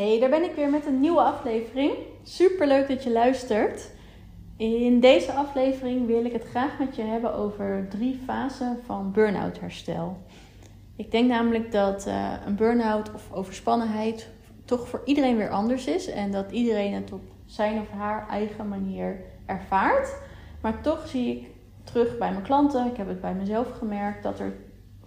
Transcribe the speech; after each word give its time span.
Hey, 0.00 0.20
daar 0.20 0.30
ben 0.30 0.44
ik 0.44 0.54
weer 0.54 0.70
met 0.70 0.86
een 0.86 1.00
nieuwe 1.00 1.20
aflevering. 1.20 1.92
Super 2.22 2.66
leuk 2.66 2.88
dat 2.88 3.04
je 3.04 3.12
luistert. 3.12 3.90
In 4.56 5.00
deze 5.00 5.32
aflevering 5.32 6.06
wil 6.06 6.24
ik 6.24 6.32
het 6.32 6.44
graag 6.44 6.78
met 6.78 6.96
je 6.96 7.02
hebben 7.02 7.34
over 7.34 7.86
drie 7.90 8.20
fasen 8.24 8.78
van 8.84 9.12
burn-out 9.12 9.60
herstel. 9.60 10.16
Ik 10.96 11.10
denk 11.10 11.28
namelijk 11.28 11.72
dat 11.72 12.06
uh, 12.06 12.32
een 12.46 12.56
burn-out 12.56 13.14
of 13.14 13.32
overspannenheid 13.32 14.28
toch 14.64 14.88
voor 14.88 15.02
iedereen 15.04 15.36
weer 15.36 15.50
anders 15.50 15.86
is 15.86 16.06
en 16.06 16.30
dat 16.30 16.50
iedereen 16.50 16.94
het 16.94 17.12
op 17.12 17.22
zijn 17.46 17.80
of 17.80 17.90
haar 17.90 18.28
eigen 18.28 18.68
manier 18.68 19.20
ervaart. 19.46 20.14
Maar 20.60 20.80
toch 20.82 21.08
zie 21.08 21.36
ik 21.36 21.50
terug 21.84 22.18
bij 22.18 22.30
mijn 22.30 22.42
klanten, 22.42 22.86
ik 22.86 22.96
heb 22.96 23.08
het 23.08 23.20
bij 23.20 23.34
mezelf 23.34 23.70
gemerkt, 23.78 24.22
dat 24.22 24.38
er 24.38 24.52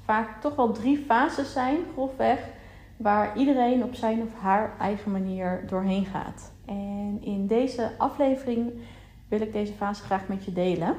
vaak 0.05 0.41
toch 0.41 0.55
wel 0.55 0.71
drie 0.71 0.97
fases 0.97 1.53
zijn, 1.53 1.77
grofweg 1.93 2.39
waar 3.03 3.37
iedereen 3.37 3.83
op 3.83 3.95
zijn 3.95 4.21
of 4.21 4.33
haar 4.39 4.75
eigen 4.79 5.11
manier 5.11 5.63
doorheen 5.67 6.05
gaat. 6.05 6.51
En 6.65 7.17
in 7.21 7.47
deze 7.47 7.91
aflevering 7.97 8.71
wil 9.27 9.41
ik 9.41 9.53
deze 9.53 9.73
fase 9.73 10.03
graag 10.03 10.27
met 10.27 10.45
je 10.45 10.53
delen. 10.53 10.95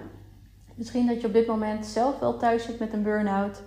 Misschien 0.75 1.07
dat 1.07 1.21
je 1.21 1.27
op 1.27 1.33
dit 1.33 1.47
moment 1.47 1.87
zelf 1.87 2.19
wel 2.19 2.37
thuis 2.37 2.65
zit 2.65 2.79
met 2.79 2.93
een 2.93 3.03
burn-out, 3.03 3.63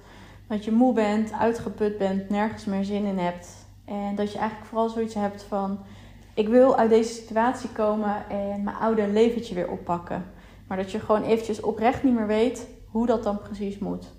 dat 0.48 0.66
je 0.66 0.72
moe 0.72 0.94
bent, 0.94 1.32
uitgeput 1.34 1.98
bent, 1.98 2.30
nergens 2.30 2.66
meer 2.66 2.84
zin 2.84 3.06
in 3.06 3.18
hebt. 3.18 3.66
En 3.86 4.16
dat 4.16 4.32
je 4.32 4.38
eigenlijk 4.38 4.70
vooral 4.70 4.90
zoiets 4.90 5.14
hebt 5.14 5.44
van: 5.44 5.80
ik 6.34 6.48
wil 6.48 6.78
uit 6.78 6.90
deze 6.90 7.14
situatie 7.14 7.70
komen 7.70 8.30
en 8.30 8.64
mijn 8.64 8.76
oude 8.76 9.08
leventje 9.08 9.56
weer 9.56 9.70
oppakken. 9.70 10.26
Maar 10.68 10.78
dat 10.78 10.92
je 10.92 11.00
gewoon 11.00 11.24
eventjes 11.24 11.62
oprecht 11.62 12.04
niet 12.04 12.14
meer 12.14 12.28
weet 12.28 12.68
hoe 12.86 13.06
dat 13.06 13.24
dan 13.24 13.40
precies 13.40 13.80
moet. 13.80 14.16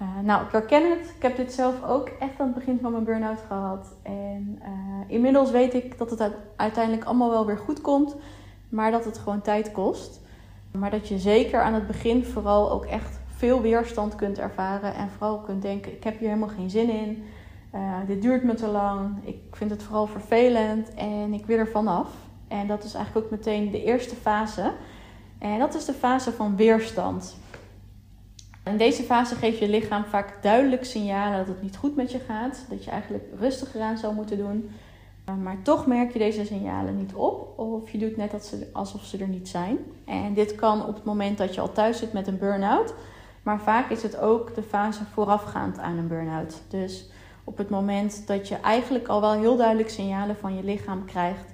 Uh, 0.00 0.18
nou, 0.22 0.44
ik 0.44 0.52
herken 0.52 0.90
het. 0.90 1.12
Ik 1.16 1.22
heb 1.22 1.36
dit 1.36 1.52
zelf 1.52 1.84
ook 1.84 2.08
echt 2.08 2.40
aan 2.40 2.46
het 2.46 2.54
begin 2.54 2.78
van 2.82 2.92
mijn 2.92 3.04
burn-out 3.04 3.40
gehad. 3.46 3.94
En 4.02 4.58
uh, 4.62 4.68
inmiddels 5.06 5.50
weet 5.50 5.74
ik 5.74 5.98
dat 5.98 6.10
het 6.10 6.30
uiteindelijk 6.56 7.04
allemaal 7.04 7.30
wel 7.30 7.46
weer 7.46 7.58
goed 7.58 7.80
komt. 7.80 8.16
Maar 8.68 8.90
dat 8.90 9.04
het 9.04 9.18
gewoon 9.18 9.40
tijd 9.42 9.72
kost. 9.72 10.20
Maar 10.70 10.90
dat 10.90 11.08
je 11.08 11.18
zeker 11.18 11.62
aan 11.62 11.74
het 11.74 11.86
begin 11.86 12.24
vooral 12.24 12.70
ook 12.70 12.84
echt 12.84 13.20
veel 13.36 13.60
weerstand 13.60 14.14
kunt 14.14 14.38
ervaren. 14.38 14.94
En 14.94 15.08
vooral 15.10 15.38
kunt 15.38 15.62
denken, 15.62 15.92
ik 15.92 16.04
heb 16.04 16.18
hier 16.18 16.28
helemaal 16.28 16.54
geen 16.56 16.70
zin 16.70 16.90
in. 16.90 17.24
Uh, 17.74 17.96
dit 18.06 18.22
duurt 18.22 18.42
me 18.42 18.54
te 18.54 18.66
lang. 18.66 19.14
Ik 19.22 19.38
vind 19.50 19.70
het 19.70 19.82
vooral 19.82 20.06
vervelend. 20.06 20.94
En 20.94 21.32
ik 21.32 21.46
wil 21.46 21.58
er 21.58 21.68
vanaf. 21.68 22.08
En 22.48 22.66
dat 22.66 22.84
is 22.84 22.94
eigenlijk 22.94 23.26
ook 23.26 23.32
meteen 23.32 23.70
de 23.70 23.84
eerste 23.84 24.14
fase. 24.14 24.72
En 25.38 25.58
dat 25.58 25.74
is 25.74 25.84
de 25.84 25.92
fase 25.92 26.32
van 26.32 26.56
weerstand. 26.56 27.36
In 28.64 28.76
deze 28.76 29.02
fase 29.02 29.34
geeft 29.34 29.58
je 29.58 29.68
lichaam 29.68 30.04
vaak 30.04 30.42
duidelijk 30.42 30.84
signalen 30.84 31.38
dat 31.38 31.46
het 31.46 31.62
niet 31.62 31.76
goed 31.76 31.96
met 31.96 32.12
je 32.12 32.18
gaat. 32.18 32.66
Dat 32.68 32.84
je 32.84 32.90
eigenlijk 32.90 33.24
rustiger 33.38 33.80
aan 33.80 33.98
zou 33.98 34.14
moeten 34.14 34.36
doen. 34.36 34.70
Maar 35.42 35.62
toch 35.62 35.86
merk 35.86 36.12
je 36.12 36.18
deze 36.18 36.44
signalen 36.44 36.96
niet 36.96 37.14
op. 37.14 37.58
Of 37.58 37.90
je 37.90 37.98
doet 37.98 38.16
net 38.16 38.54
alsof 38.72 39.04
ze 39.04 39.18
er 39.18 39.28
niet 39.28 39.48
zijn. 39.48 39.78
En 40.04 40.34
dit 40.34 40.54
kan 40.54 40.86
op 40.86 40.94
het 40.94 41.04
moment 41.04 41.38
dat 41.38 41.54
je 41.54 41.60
al 41.60 41.72
thuis 41.72 41.98
zit 41.98 42.12
met 42.12 42.26
een 42.26 42.38
burn-out. 42.38 42.94
Maar 43.42 43.60
vaak 43.60 43.90
is 43.90 44.02
het 44.02 44.18
ook 44.18 44.54
de 44.54 44.62
fase 44.62 45.04
voorafgaand 45.04 45.78
aan 45.78 45.98
een 45.98 46.08
burn-out. 46.08 46.62
Dus 46.68 47.10
op 47.44 47.58
het 47.58 47.70
moment 47.70 48.26
dat 48.26 48.48
je 48.48 48.56
eigenlijk 48.56 49.08
al 49.08 49.20
wel 49.20 49.32
heel 49.32 49.56
duidelijk 49.56 49.90
signalen 49.90 50.36
van 50.36 50.56
je 50.56 50.64
lichaam 50.64 51.04
krijgt. 51.04 51.52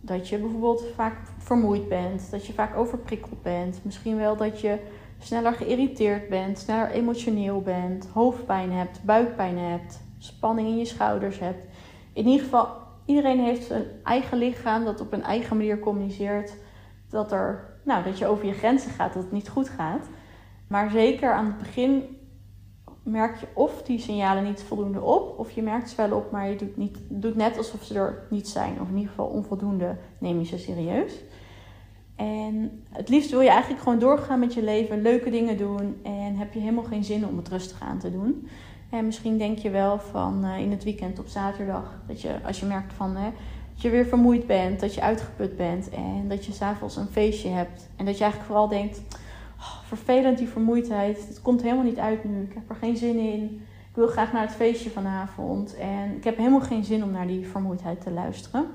Dat 0.00 0.28
je 0.28 0.38
bijvoorbeeld 0.38 0.84
vaak 0.94 1.16
vermoeid 1.38 1.88
bent. 1.88 2.30
Dat 2.30 2.46
je 2.46 2.52
vaak 2.52 2.76
overprikkeld 2.76 3.42
bent. 3.42 3.80
Misschien 3.82 4.16
wel 4.16 4.36
dat 4.36 4.60
je 4.60 4.78
sneller 5.20 5.52
geïrriteerd 5.52 6.28
bent, 6.28 6.58
sneller 6.58 6.90
emotioneel 6.90 7.60
bent, 7.60 8.06
hoofdpijn 8.06 8.72
hebt, 8.72 9.04
buikpijn 9.04 9.58
hebt, 9.58 10.00
spanning 10.18 10.68
in 10.68 10.78
je 10.78 10.84
schouders 10.84 11.38
hebt. 11.38 11.66
In 12.12 12.26
ieder 12.26 12.44
geval, 12.44 12.68
iedereen 13.04 13.40
heeft 13.40 13.70
een 13.70 13.86
eigen 14.04 14.38
lichaam 14.38 14.84
dat 14.84 15.00
op 15.00 15.12
een 15.12 15.22
eigen 15.22 15.56
manier 15.56 15.78
communiceert 15.78 16.56
dat, 17.08 17.32
er, 17.32 17.78
nou, 17.84 18.04
dat 18.04 18.18
je 18.18 18.26
over 18.26 18.46
je 18.46 18.52
grenzen 18.52 18.90
gaat, 18.90 19.14
dat 19.14 19.22
het 19.22 19.32
niet 19.32 19.48
goed 19.48 19.68
gaat. 19.68 20.06
Maar 20.66 20.90
zeker 20.90 21.32
aan 21.32 21.46
het 21.46 21.58
begin 21.58 22.18
merk 23.02 23.40
je 23.40 23.46
of 23.54 23.82
die 23.82 23.98
signalen 23.98 24.44
niet 24.44 24.62
voldoende 24.62 25.00
op, 25.00 25.38
of 25.38 25.50
je 25.50 25.62
merkt 25.62 25.90
ze 25.90 25.96
wel 25.96 26.18
op, 26.18 26.30
maar 26.30 26.48
je 26.48 26.56
doet, 26.56 26.76
niet, 26.76 26.98
doet 27.08 27.36
net 27.36 27.56
alsof 27.56 27.82
ze 27.82 27.94
er 27.94 28.26
niet 28.30 28.48
zijn. 28.48 28.80
Of 28.80 28.88
in 28.88 28.94
ieder 28.94 29.10
geval 29.10 29.26
onvoldoende 29.26 29.96
neem 30.18 30.38
je 30.38 30.44
ze 30.44 30.58
serieus. 30.58 31.12
En 32.20 32.84
het 32.90 33.08
liefst 33.08 33.30
wil 33.30 33.40
je 33.40 33.50
eigenlijk 33.50 33.82
gewoon 33.82 33.98
doorgaan 33.98 34.38
met 34.38 34.54
je 34.54 34.62
leven, 34.62 35.02
leuke 35.02 35.30
dingen 35.30 35.56
doen 35.56 35.96
en 36.02 36.36
heb 36.36 36.52
je 36.52 36.60
helemaal 36.60 36.84
geen 36.84 37.04
zin 37.04 37.26
om 37.26 37.36
het 37.36 37.48
rustig 37.48 37.80
aan 37.82 37.98
te 37.98 38.10
doen. 38.10 38.48
En 38.90 39.04
misschien 39.06 39.38
denk 39.38 39.58
je 39.58 39.70
wel 39.70 39.98
van 39.98 40.44
uh, 40.44 40.58
in 40.58 40.70
het 40.70 40.84
weekend 40.84 41.18
op 41.18 41.26
zaterdag, 41.26 42.00
dat 42.06 42.20
je 42.20 42.38
als 42.44 42.60
je 42.60 42.66
merkt 42.66 42.92
van 42.92 43.14
dat 43.14 43.82
je 43.82 43.90
weer 43.90 44.06
vermoeid 44.06 44.46
bent, 44.46 44.80
dat 44.80 44.94
je 44.94 45.00
uitgeput 45.00 45.56
bent 45.56 45.88
en 45.90 46.28
dat 46.28 46.44
je 46.44 46.52
s'avonds 46.52 46.96
een 46.96 47.06
feestje 47.06 47.48
hebt. 47.48 47.88
En 47.96 48.04
dat 48.04 48.16
je 48.16 48.22
eigenlijk 48.22 48.52
vooral 48.52 48.68
denkt, 48.68 49.02
oh, 49.58 49.78
vervelend 49.84 50.38
die 50.38 50.48
vermoeidheid, 50.48 51.28
het 51.28 51.42
komt 51.42 51.62
helemaal 51.62 51.84
niet 51.84 51.98
uit 51.98 52.24
nu, 52.24 52.42
ik 52.42 52.54
heb 52.54 52.70
er 52.70 52.76
geen 52.76 52.96
zin 52.96 53.18
in. 53.18 53.44
Ik 53.88 53.96
wil 53.96 54.06
graag 54.06 54.32
naar 54.32 54.42
het 54.42 54.54
feestje 54.54 54.90
vanavond 54.90 55.76
en 55.76 56.16
ik 56.16 56.24
heb 56.24 56.36
helemaal 56.36 56.60
geen 56.60 56.84
zin 56.84 57.04
om 57.04 57.10
naar 57.10 57.26
die 57.26 57.46
vermoeidheid 57.46 58.00
te 58.00 58.10
luisteren. 58.10 58.66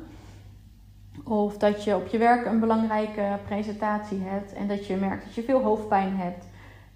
Of 1.27 1.57
dat 1.57 1.83
je 1.83 1.95
op 1.95 2.07
je 2.07 2.17
werk 2.17 2.45
een 2.45 2.59
belangrijke 2.59 3.39
presentatie 3.45 4.19
hebt 4.21 4.53
en 4.53 4.67
dat 4.67 4.87
je 4.87 4.95
merkt 4.95 5.25
dat 5.25 5.35
je 5.35 5.43
veel 5.43 5.61
hoofdpijn 5.61 6.15
hebt. 6.15 6.45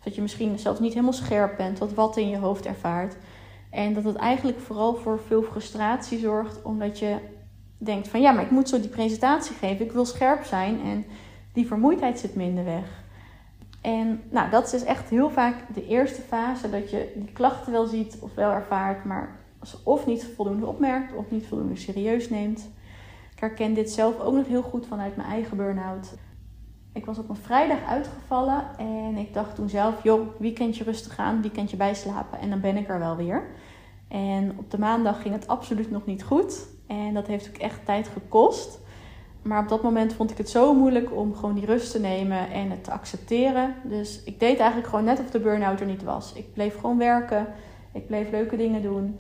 Dat 0.03 0.15
je 0.15 0.21
misschien 0.21 0.59
zelfs 0.59 0.79
niet 0.79 0.93
helemaal 0.93 1.13
scherp 1.13 1.57
bent, 1.57 1.79
wat 1.79 1.93
wat 1.93 2.17
in 2.17 2.29
je 2.29 2.37
hoofd 2.37 2.65
ervaart. 2.65 3.15
En 3.69 3.93
dat 3.93 4.03
het 4.03 4.15
eigenlijk 4.15 4.59
vooral 4.59 4.95
voor 4.95 5.19
veel 5.19 5.41
frustratie 5.41 6.19
zorgt, 6.19 6.61
omdat 6.61 6.99
je 6.99 7.17
denkt 7.77 8.07
van 8.07 8.21
ja, 8.21 8.31
maar 8.31 8.43
ik 8.43 8.51
moet 8.51 8.69
zo 8.69 8.79
die 8.79 8.89
presentatie 8.89 9.55
geven, 9.55 9.85
ik 9.85 9.91
wil 9.91 10.05
scherp 10.05 10.43
zijn 10.43 10.81
en 10.81 11.05
die 11.53 11.67
vermoeidheid 11.67 12.19
zit 12.19 12.35
minder 12.35 12.65
weg. 12.65 13.03
En 13.81 14.21
nou, 14.29 14.49
dat 14.49 14.65
is 14.65 14.71
dus 14.71 14.83
echt 14.83 15.09
heel 15.09 15.29
vaak 15.29 15.55
de 15.73 15.87
eerste 15.87 16.21
fase, 16.21 16.69
dat 16.69 16.89
je 16.89 17.11
die 17.15 17.31
klachten 17.33 17.71
wel 17.71 17.85
ziet 17.85 18.17
of 18.19 18.35
wel 18.35 18.51
ervaart, 18.51 19.05
maar 19.05 19.39
of 19.83 20.05
niet 20.05 20.27
voldoende 20.35 20.65
opmerkt 20.65 21.15
of 21.15 21.31
niet 21.31 21.47
voldoende 21.47 21.75
serieus 21.75 22.29
neemt. 22.29 22.69
Ik 23.39 23.45
herken 23.45 23.73
dit 23.73 23.91
zelf 23.91 24.19
ook 24.19 24.33
nog 24.33 24.47
heel 24.47 24.61
goed 24.61 24.85
vanuit 24.85 25.15
mijn 25.15 25.29
eigen 25.29 25.57
burn-out. 25.57 26.13
Ik 26.93 27.05
was 27.05 27.17
op 27.17 27.29
een 27.29 27.35
vrijdag 27.35 27.77
uitgevallen 27.87 28.63
en 28.77 29.17
ik 29.17 29.33
dacht 29.33 29.55
toen 29.55 29.69
zelf, 29.69 30.03
joh, 30.03 30.27
weekendje 30.37 30.83
rustig 30.83 31.17
aan, 31.17 31.41
weekendje 31.41 31.77
bijslapen 31.77 32.39
en 32.39 32.49
dan 32.49 32.59
ben 32.59 32.77
ik 32.77 32.89
er 32.89 32.99
wel 32.99 33.15
weer. 33.15 33.43
En 34.07 34.53
op 34.57 34.71
de 34.71 34.79
maandag 34.79 35.21
ging 35.21 35.33
het 35.33 35.47
absoluut 35.47 35.91
nog 35.91 36.05
niet 36.05 36.23
goed 36.23 36.67
en 36.87 37.13
dat 37.13 37.27
heeft 37.27 37.49
ook 37.49 37.57
echt 37.57 37.85
tijd 37.85 38.07
gekost. 38.07 38.79
Maar 39.41 39.61
op 39.61 39.69
dat 39.69 39.83
moment 39.83 40.13
vond 40.13 40.31
ik 40.31 40.37
het 40.37 40.49
zo 40.49 40.73
moeilijk 40.73 41.15
om 41.15 41.35
gewoon 41.35 41.55
die 41.55 41.65
rust 41.65 41.91
te 41.91 41.99
nemen 41.99 42.51
en 42.51 42.69
het 42.69 42.83
te 42.83 42.91
accepteren. 42.91 43.75
Dus 43.83 44.23
ik 44.23 44.39
deed 44.39 44.57
eigenlijk 44.57 44.89
gewoon 44.89 45.05
net 45.05 45.19
of 45.19 45.29
de 45.29 45.39
burn-out 45.39 45.79
er 45.79 45.85
niet 45.85 46.03
was. 46.03 46.33
Ik 46.33 46.53
bleef 46.53 46.79
gewoon 46.79 46.97
werken, 46.97 47.47
ik 47.93 48.07
bleef 48.07 48.31
leuke 48.31 48.55
dingen 48.55 48.81
doen. 48.81 49.19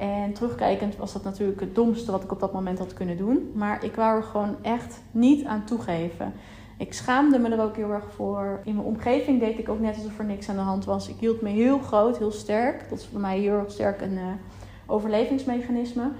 En 0.00 0.32
terugkijkend 0.32 0.96
was 0.96 1.12
dat 1.12 1.24
natuurlijk 1.24 1.60
het 1.60 1.74
domste 1.74 2.10
wat 2.10 2.22
ik 2.22 2.32
op 2.32 2.40
dat 2.40 2.52
moment 2.52 2.78
had 2.78 2.94
kunnen 2.94 3.16
doen. 3.16 3.52
Maar 3.54 3.84
ik 3.84 3.94
wou 3.94 4.16
er 4.16 4.22
gewoon 4.22 4.56
echt 4.62 5.02
niet 5.10 5.44
aan 5.44 5.64
toegeven. 5.64 6.32
Ik 6.76 6.92
schaamde 6.92 7.38
me 7.38 7.48
er 7.48 7.62
ook 7.62 7.76
heel 7.76 7.90
erg 7.90 8.12
voor. 8.12 8.60
In 8.64 8.74
mijn 8.74 8.86
omgeving 8.86 9.40
deed 9.40 9.58
ik 9.58 9.68
ook 9.68 9.80
net 9.80 9.96
alsof 9.96 10.18
er 10.18 10.24
niks 10.24 10.48
aan 10.48 10.56
de 10.56 10.62
hand 10.62 10.84
was. 10.84 11.08
Ik 11.08 11.14
hield 11.18 11.40
me 11.40 11.48
heel 11.48 11.78
groot, 11.78 12.18
heel 12.18 12.32
sterk. 12.32 12.88
Dat 12.90 12.98
is 12.98 13.06
voor 13.06 13.20
mij 13.20 13.38
heel 13.38 13.52
erg 13.52 13.70
sterk 13.70 14.00
een 14.00 14.12
uh, 14.12 14.24
overlevingsmechanisme. 14.86 16.10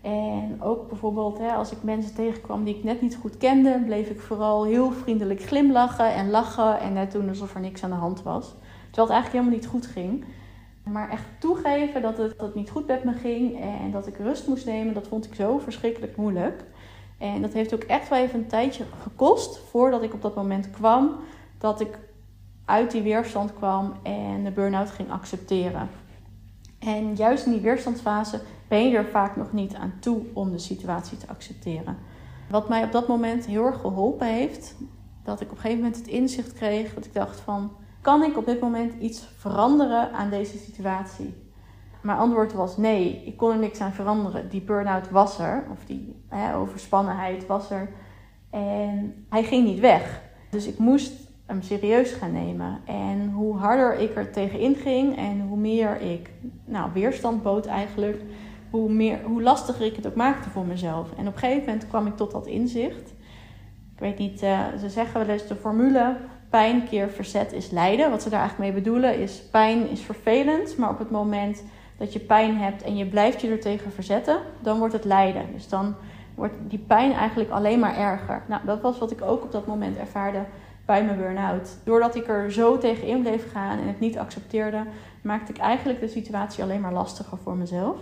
En 0.00 0.62
ook 0.62 0.88
bijvoorbeeld 0.88 1.38
hè, 1.38 1.52
als 1.52 1.72
ik 1.72 1.82
mensen 1.82 2.14
tegenkwam 2.14 2.64
die 2.64 2.76
ik 2.76 2.84
net 2.84 3.00
niet 3.00 3.16
goed 3.20 3.36
kende, 3.36 3.82
bleef 3.84 4.08
ik 4.08 4.20
vooral 4.20 4.64
heel 4.64 4.90
vriendelijk 4.90 5.42
glimlachen 5.42 6.14
en 6.14 6.30
lachen 6.30 6.80
en 6.80 6.92
net 6.92 7.12
doen 7.12 7.28
alsof 7.28 7.54
er 7.54 7.60
niks 7.60 7.84
aan 7.84 7.90
de 7.90 7.96
hand 7.96 8.22
was. 8.22 8.54
Terwijl 8.90 9.06
het 9.06 9.16
eigenlijk 9.16 9.32
helemaal 9.32 9.58
niet 9.58 9.66
goed 9.66 9.86
ging. 9.86 10.24
Maar 10.84 11.10
echt 11.10 11.24
toegeven 11.38 12.02
dat 12.02 12.18
het, 12.18 12.54
niet 12.54 12.70
goed 12.70 12.86
met 12.86 13.04
me 13.04 13.12
ging 13.12 13.60
en 13.60 13.90
dat 13.90 14.06
ik 14.06 14.16
rust 14.16 14.46
moest 14.46 14.66
nemen, 14.66 14.94
dat 14.94 15.08
vond 15.08 15.24
ik 15.24 15.34
zo 15.34 15.58
verschrikkelijk 15.58 16.16
moeilijk. 16.16 16.64
En 17.18 17.42
dat 17.42 17.52
heeft 17.52 17.74
ook 17.74 17.82
echt 17.82 18.08
wel 18.08 18.18
even 18.18 18.38
een 18.38 18.46
tijdje 18.46 18.84
gekost 19.02 19.58
voordat 19.58 20.02
ik 20.02 20.14
op 20.14 20.22
dat 20.22 20.34
moment 20.34 20.70
kwam 20.70 21.16
dat 21.58 21.80
ik 21.80 21.98
uit 22.64 22.90
die 22.90 23.02
weerstand 23.02 23.54
kwam 23.54 23.92
en 24.02 24.44
de 24.44 24.50
burn-out 24.50 24.90
ging 24.90 25.10
accepteren. 25.10 25.88
En 26.78 27.14
juist 27.14 27.46
in 27.46 27.52
die 27.52 27.60
weerstandsfase 27.60 28.40
ben 28.68 28.88
je 28.88 28.96
er 28.96 29.04
vaak 29.04 29.36
nog 29.36 29.52
niet 29.52 29.74
aan 29.74 29.92
toe 30.00 30.22
om 30.32 30.50
de 30.50 30.58
situatie 30.58 31.16
te 31.16 31.28
accepteren. 31.28 31.96
Wat 32.50 32.68
mij 32.68 32.84
op 32.84 32.92
dat 32.92 33.08
moment 33.08 33.46
heel 33.46 33.64
erg 33.64 33.80
geholpen 33.80 34.26
heeft, 34.26 34.74
dat 35.22 35.40
ik 35.40 35.50
op 35.50 35.56
een 35.56 35.60
gegeven 35.60 35.82
moment 35.82 35.96
het 35.96 36.06
inzicht 36.06 36.52
kreeg 36.52 36.94
dat 36.94 37.04
ik 37.04 37.14
dacht 37.14 37.40
van 37.40 37.72
kan 38.04 38.22
ik 38.22 38.36
op 38.36 38.46
dit 38.46 38.60
moment 38.60 38.94
iets 39.00 39.28
veranderen 39.36 40.12
aan 40.12 40.30
deze 40.30 40.58
situatie? 40.58 41.34
Mijn 42.02 42.18
antwoord 42.18 42.52
was 42.52 42.76
nee, 42.76 43.22
ik 43.24 43.36
kon 43.36 43.50
er 43.50 43.58
niks 43.58 43.80
aan 43.80 43.92
veranderen. 43.92 44.48
Die 44.48 44.60
burn-out 44.60 45.10
was 45.10 45.38
er, 45.38 45.64
of 45.72 45.84
die 45.86 46.22
hè, 46.28 46.56
overspannenheid 46.56 47.46
was 47.46 47.70
er. 47.70 47.88
En 48.50 49.26
hij 49.28 49.44
ging 49.44 49.66
niet 49.66 49.80
weg. 49.80 50.22
Dus 50.50 50.66
ik 50.66 50.78
moest 50.78 51.12
hem 51.46 51.62
serieus 51.62 52.12
gaan 52.12 52.32
nemen. 52.32 52.80
En 52.84 53.30
hoe 53.30 53.56
harder 53.56 53.98
ik 53.98 54.16
er 54.16 54.32
tegenin 54.32 54.74
ging 54.74 55.16
en 55.16 55.40
hoe 55.40 55.58
meer 55.58 56.00
ik 56.00 56.30
nou, 56.64 56.90
weerstand 56.92 57.42
bood 57.42 57.66
eigenlijk, 57.66 58.22
hoe, 58.70 58.92
meer, 58.92 59.22
hoe 59.22 59.42
lastiger 59.42 59.86
ik 59.86 59.96
het 59.96 60.06
ook 60.06 60.14
maakte 60.14 60.50
voor 60.50 60.66
mezelf. 60.66 61.08
En 61.16 61.26
op 61.28 61.32
een 61.32 61.38
gegeven 61.38 61.64
moment 61.64 61.88
kwam 61.88 62.06
ik 62.06 62.16
tot 62.16 62.30
dat 62.30 62.46
inzicht. 62.46 63.10
Ik 63.94 64.00
weet 64.00 64.18
niet, 64.18 64.42
uh, 64.42 64.66
ze 64.80 64.88
zeggen 64.88 65.20
wel 65.20 65.34
eens 65.34 65.46
de 65.46 65.56
formule 65.56 66.16
pijn 66.54 66.88
keer 66.88 67.10
verzet 67.10 67.52
is 67.52 67.70
lijden. 67.70 68.10
Wat 68.10 68.22
ze 68.22 68.30
daar 68.30 68.40
eigenlijk 68.40 68.70
mee 68.70 68.82
bedoelen 68.82 69.18
is 69.18 69.42
pijn 69.50 69.88
is 69.90 70.00
vervelend, 70.00 70.76
maar 70.76 70.90
op 70.90 70.98
het 70.98 71.10
moment 71.10 71.64
dat 71.98 72.12
je 72.12 72.18
pijn 72.18 72.56
hebt 72.56 72.82
en 72.82 72.96
je 72.96 73.06
blijft 73.06 73.40
je 73.40 73.50
er 73.50 73.60
tegen 73.60 73.92
verzetten, 73.92 74.38
dan 74.60 74.78
wordt 74.78 74.94
het 74.94 75.04
lijden. 75.04 75.46
Dus 75.52 75.68
dan 75.68 75.94
wordt 76.34 76.54
die 76.68 76.78
pijn 76.78 77.12
eigenlijk 77.12 77.50
alleen 77.50 77.78
maar 77.78 77.96
erger. 77.96 78.42
Nou, 78.48 78.62
dat 78.66 78.80
was 78.80 78.98
wat 78.98 79.10
ik 79.10 79.22
ook 79.22 79.42
op 79.42 79.52
dat 79.52 79.66
moment 79.66 79.98
ervaarde 79.98 80.44
bij 80.84 81.04
mijn 81.04 81.18
burn-out. 81.18 81.76
Doordat 81.84 82.14
ik 82.14 82.28
er 82.28 82.52
zo 82.52 82.78
tegen 82.78 83.06
in 83.06 83.22
bleef 83.22 83.52
gaan 83.52 83.78
en 83.78 83.86
het 83.86 84.00
niet 84.00 84.18
accepteerde, 84.18 84.82
maakte 85.22 85.52
ik 85.52 85.58
eigenlijk 85.58 86.00
de 86.00 86.08
situatie 86.08 86.62
alleen 86.62 86.80
maar 86.80 86.92
lastiger 86.92 87.38
voor 87.38 87.56
mezelf. 87.56 87.96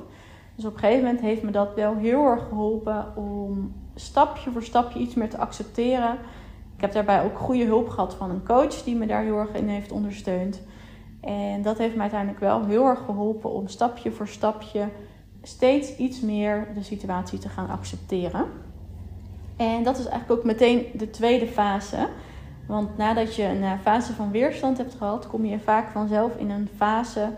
Dus 0.54 0.64
op 0.64 0.72
een 0.72 0.78
gegeven 0.78 1.04
moment 1.04 1.20
heeft 1.20 1.42
me 1.42 1.50
dat 1.50 1.74
wel 1.74 1.96
heel 1.96 2.24
erg 2.24 2.48
geholpen 2.48 3.16
om 3.16 3.72
stapje 3.94 4.50
voor 4.50 4.62
stapje 4.62 4.98
iets 4.98 5.14
meer 5.14 5.30
te 5.30 5.38
accepteren. 5.38 6.18
Ik 6.82 6.92
heb 6.92 7.06
daarbij 7.06 7.24
ook 7.24 7.38
goede 7.38 7.64
hulp 7.64 7.88
gehad 7.88 8.14
van 8.14 8.30
een 8.30 8.44
coach 8.44 8.82
die 8.82 8.96
me 8.96 9.06
daar 9.06 9.22
heel 9.22 9.38
erg 9.38 9.54
in 9.54 9.68
heeft 9.68 9.92
ondersteund. 9.92 10.62
En 11.20 11.62
dat 11.62 11.78
heeft 11.78 11.94
me 11.94 12.00
uiteindelijk 12.00 12.40
wel 12.40 12.64
heel 12.64 12.86
erg 12.86 13.04
geholpen 13.04 13.50
om 13.50 13.68
stapje 13.68 14.10
voor 14.10 14.28
stapje 14.28 14.88
steeds 15.42 15.96
iets 15.96 16.20
meer 16.20 16.68
de 16.74 16.82
situatie 16.82 17.38
te 17.38 17.48
gaan 17.48 17.68
accepteren. 17.68 18.46
En 19.56 19.82
dat 19.82 19.98
is 19.98 20.06
eigenlijk 20.06 20.40
ook 20.40 20.46
meteen 20.46 20.86
de 20.94 21.10
tweede 21.10 21.46
fase. 21.46 22.08
Want 22.66 22.96
nadat 22.96 23.36
je 23.36 23.44
een 23.44 23.62
eh, 23.62 23.72
fase 23.82 24.12
van 24.12 24.30
weerstand 24.30 24.78
hebt 24.78 24.94
gehad, 24.94 25.26
kom 25.26 25.44
je 25.44 25.58
vaak 25.58 25.90
vanzelf 25.90 26.36
in 26.36 26.50
een 26.50 26.68
fase 26.76 27.28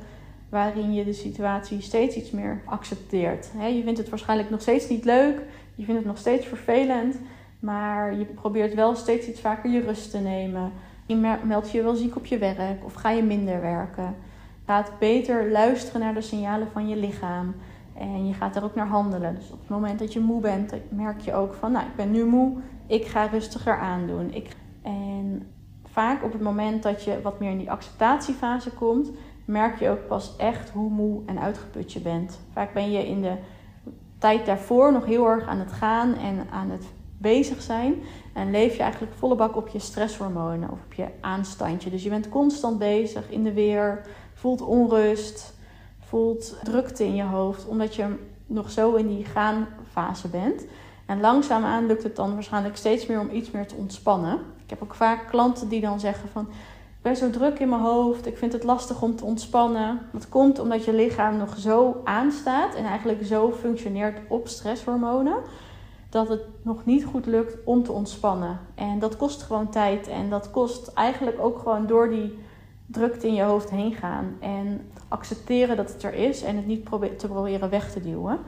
waarin 0.48 0.94
je 0.94 1.04
de 1.04 1.12
situatie 1.12 1.80
steeds 1.80 2.16
iets 2.16 2.30
meer 2.30 2.62
accepteert. 2.64 3.50
Je 3.58 3.82
vindt 3.84 3.98
het 3.98 4.08
waarschijnlijk 4.08 4.50
nog 4.50 4.60
steeds 4.60 4.88
niet 4.88 5.04
leuk, 5.04 5.40
je 5.74 5.84
vindt 5.84 6.00
het 6.00 6.08
nog 6.08 6.18
steeds 6.18 6.46
vervelend, 6.46 7.16
maar 7.64 8.14
je 8.14 8.24
probeert 8.24 8.74
wel 8.74 8.94
steeds 8.94 9.26
iets 9.26 9.40
vaker 9.40 9.70
je 9.70 9.80
rust 9.80 10.10
te 10.10 10.18
nemen. 10.18 10.72
Je 11.06 11.36
meldt 11.44 11.70
je 11.70 11.82
wel 11.82 11.94
ziek 11.94 12.16
op 12.16 12.26
je 12.26 12.38
werk 12.38 12.84
of 12.84 12.92
ga 12.92 13.10
je 13.10 13.22
minder 13.22 13.60
werken. 13.60 14.14
Gaat 14.66 14.92
beter 14.98 15.50
luisteren 15.50 16.00
naar 16.00 16.14
de 16.14 16.20
signalen 16.20 16.68
van 16.72 16.88
je 16.88 16.96
lichaam. 16.96 17.54
En 17.94 18.26
je 18.26 18.34
gaat 18.34 18.56
er 18.56 18.64
ook 18.64 18.74
naar 18.74 18.86
handelen. 18.86 19.34
Dus 19.34 19.50
op 19.50 19.58
het 19.60 19.68
moment 19.68 19.98
dat 19.98 20.12
je 20.12 20.20
moe 20.20 20.40
bent, 20.40 20.74
merk 20.88 21.20
je 21.20 21.34
ook 21.34 21.54
van, 21.54 21.72
nou, 21.72 21.86
ik 21.86 21.96
ben 21.96 22.10
nu 22.10 22.24
moe, 22.24 22.52
ik 22.86 23.06
ga 23.06 23.26
rustiger 23.26 23.78
aandoen. 23.78 24.34
Ik... 24.34 24.48
En 24.82 25.46
vaak 25.84 26.24
op 26.24 26.32
het 26.32 26.42
moment 26.42 26.82
dat 26.82 27.04
je 27.04 27.20
wat 27.22 27.40
meer 27.40 27.50
in 27.50 27.58
die 27.58 27.70
acceptatiefase 27.70 28.70
komt, 28.70 29.10
merk 29.44 29.78
je 29.78 29.88
ook 29.88 30.06
pas 30.06 30.36
echt 30.36 30.70
hoe 30.70 30.90
moe 30.90 31.22
en 31.26 31.40
uitgeput 31.40 31.92
je 31.92 32.00
bent. 32.00 32.40
Vaak 32.52 32.72
ben 32.72 32.90
je 32.90 33.06
in 33.06 33.22
de 33.22 33.36
tijd 34.18 34.46
daarvoor 34.46 34.92
nog 34.92 35.04
heel 35.04 35.28
erg 35.28 35.46
aan 35.46 35.58
het 35.58 35.72
gaan 35.72 36.14
en 36.14 36.46
aan 36.50 36.70
het 36.70 36.86
bezig 37.18 37.62
zijn. 37.62 37.94
En 38.32 38.50
leef 38.50 38.76
je 38.76 38.82
eigenlijk 38.82 39.12
volle 39.14 39.34
bak 39.34 39.56
op 39.56 39.68
je 39.68 39.78
stresshormonen 39.78 40.70
of 40.70 40.78
op 40.84 40.92
je 40.92 41.06
aanstandje. 41.20 41.90
Dus 41.90 42.02
je 42.02 42.08
bent 42.08 42.28
constant 42.28 42.78
bezig 42.78 43.30
in 43.30 43.44
de 43.44 43.52
weer, 43.52 44.00
voelt 44.34 44.60
onrust, 44.60 45.54
voelt 45.98 46.56
drukte 46.62 47.04
in 47.04 47.14
je 47.14 47.22
hoofd, 47.22 47.66
omdat 47.66 47.94
je 47.94 48.06
nog 48.46 48.70
zo 48.70 48.94
in 48.94 49.08
die 49.08 49.24
gaanfase 49.24 50.28
bent. 50.28 50.64
En 51.06 51.20
langzaamaan 51.20 51.86
lukt 51.86 52.02
het 52.02 52.16
dan 52.16 52.34
waarschijnlijk 52.34 52.76
steeds 52.76 53.06
meer 53.06 53.20
om 53.20 53.30
iets 53.30 53.50
meer 53.50 53.66
te 53.66 53.74
ontspannen. 53.74 54.38
Ik 54.64 54.70
heb 54.70 54.82
ook 54.82 54.94
vaak 54.94 55.28
klanten 55.28 55.68
die 55.68 55.80
dan 55.80 56.00
zeggen 56.00 56.28
van 56.28 56.48
ben 57.04 57.16
zo 57.16 57.30
druk 57.30 57.58
in 57.58 57.68
mijn 57.68 57.80
hoofd. 57.80 58.26
Ik 58.26 58.38
vind 58.38 58.52
het 58.52 58.64
lastig 58.64 59.02
om 59.02 59.16
te 59.16 59.24
ontspannen. 59.24 60.00
Dat 60.12 60.28
komt 60.28 60.58
omdat 60.58 60.84
je 60.84 60.92
lichaam 60.92 61.36
nog 61.36 61.58
zo 61.58 62.00
aanstaat 62.04 62.74
en 62.74 62.84
eigenlijk 62.84 63.24
zo 63.24 63.52
functioneert 63.52 64.18
op 64.28 64.48
stresshormonen. 64.48 65.36
Dat 66.14 66.28
het 66.28 66.42
nog 66.62 66.84
niet 66.84 67.04
goed 67.04 67.26
lukt 67.26 67.56
om 67.64 67.82
te 67.82 67.92
ontspannen. 67.92 68.58
En 68.74 68.98
dat 68.98 69.16
kost 69.16 69.42
gewoon 69.42 69.68
tijd. 69.68 70.08
En 70.08 70.30
dat 70.30 70.50
kost 70.50 70.92
eigenlijk 70.92 71.40
ook 71.40 71.58
gewoon 71.58 71.86
door 71.86 72.08
die 72.08 72.38
drukte 72.86 73.26
in 73.26 73.34
je 73.34 73.42
hoofd 73.42 73.70
heen 73.70 73.94
gaan. 73.94 74.36
En 74.40 74.80
accepteren 75.08 75.76
dat 75.76 75.92
het 75.92 76.02
er 76.02 76.14
is 76.14 76.42
en 76.42 76.56
het 76.56 76.66
niet 76.66 76.86
te 77.18 77.28
proberen 77.28 77.70
weg 77.70 77.92
te 77.92 78.00
duwen. 78.00 78.38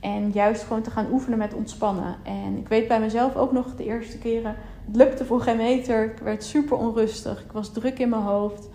En 0.00 0.30
juist 0.30 0.62
gewoon 0.62 0.82
te 0.82 0.90
gaan 0.90 1.12
oefenen 1.12 1.38
met 1.38 1.54
ontspannen. 1.54 2.16
En 2.22 2.56
ik 2.58 2.68
weet 2.68 2.88
bij 2.88 3.00
mezelf 3.00 3.36
ook 3.36 3.52
nog 3.52 3.76
de 3.76 3.84
eerste 3.84 4.18
keren 4.18 4.56
het 4.86 4.96
lukte 4.96 5.24
voor 5.24 5.40
geen 5.40 5.56
meter. 5.56 6.04
Ik 6.04 6.18
werd 6.18 6.44
super 6.44 6.76
onrustig. 6.76 7.44
Ik 7.44 7.52
was 7.52 7.72
druk 7.72 7.98
in 7.98 8.08
mijn 8.08 8.22
hoofd. 8.22 8.68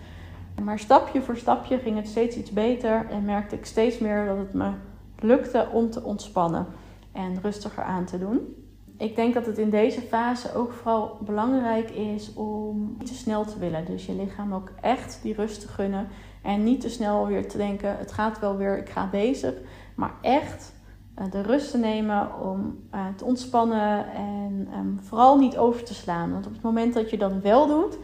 Maar 0.62 0.78
stapje 0.78 1.22
voor 1.22 1.36
stapje 1.36 1.78
ging 1.78 1.96
het 1.96 2.08
steeds 2.08 2.36
iets 2.36 2.50
beter. 2.50 3.06
En 3.10 3.24
merkte 3.24 3.56
ik 3.56 3.66
steeds 3.66 3.98
meer 3.98 4.26
dat 4.26 4.36
het 4.36 4.52
me 4.52 4.70
lukte 5.18 5.66
om 5.72 5.90
te 5.90 6.02
ontspannen. 6.02 6.66
En 7.12 7.40
rustiger 7.40 7.82
aan 7.82 8.04
te 8.04 8.18
doen. 8.18 8.54
Ik 8.98 9.16
denk 9.16 9.34
dat 9.34 9.46
het 9.46 9.58
in 9.58 9.70
deze 9.70 10.00
fase 10.00 10.54
ook 10.54 10.72
vooral 10.72 11.18
belangrijk 11.20 11.90
is 11.90 12.34
om 12.34 12.94
niet 12.98 13.08
te 13.08 13.14
snel 13.14 13.44
te 13.44 13.58
willen. 13.58 13.84
Dus 13.84 14.06
je 14.06 14.14
lichaam 14.14 14.54
ook 14.54 14.72
echt 14.80 15.18
die 15.22 15.34
rust 15.34 15.60
te 15.60 15.68
gunnen. 15.68 16.08
En 16.42 16.64
niet 16.64 16.80
te 16.80 16.90
snel 16.90 17.26
weer 17.26 17.48
te 17.48 17.56
denken: 17.56 17.98
het 17.98 18.12
gaat 18.12 18.38
wel 18.38 18.56
weer, 18.56 18.78
ik 18.78 18.88
ga 18.88 19.08
bezig. 19.10 19.54
Maar 19.94 20.14
echt 20.20 20.74
eh, 21.14 21.30
de 21.30 21.42
rust 21.42 21.70
te 21.70 21.78
nemen 21.78 22.40
om 22.40 22.78
uh, 22.94 23.06
te 23.16 23.24
ontspannen 23.24 24.12
en 24.14 24.68
um, 24.78 24.98
vooral 25.00 25.38
niet 25.38 25.56
over 25.56 25.84
te 25.84 25.94
slaan. 25.94 26.32
Want 26.32 26.46
op 26.46 26.52
het 26.52 26.62
moment 26.62 26.94
dat 26.94 27.10
je 27.10 27.18
dat 27.18 27.32
wel 27.32 27.66
doet, 27.66 27.98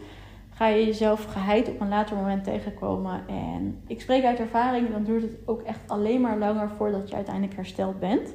ga 0.49 0.67
je 0.67 0.85
jezelf 0.85 1.25
geheid 1.25 1.69
op 1.69 1.81
een 1.81 1.89
later 1.89 2.15
moment 2.15 2.43
tegenkomen. 2.43 3.27
En 3.27 3.81
ik 3.87 4.01
spreek 4.01 4.23
uit 4.23 4.39
ervaring, 4.39 4.91
dan 4.91 5.03
duurt 5.03 5.21
het 5.21 5.37
ook 5.45 5.61
echt 5.61 5.79
alleen 5.87 6.21
maar 6.21 6.37
langer 6.37 6.69
voordat 6.77 7.09
je 7.09 7.15
uiteindelijk 7.15 7.55
hersteld 7.55 7.99
bent. 7.99 8.33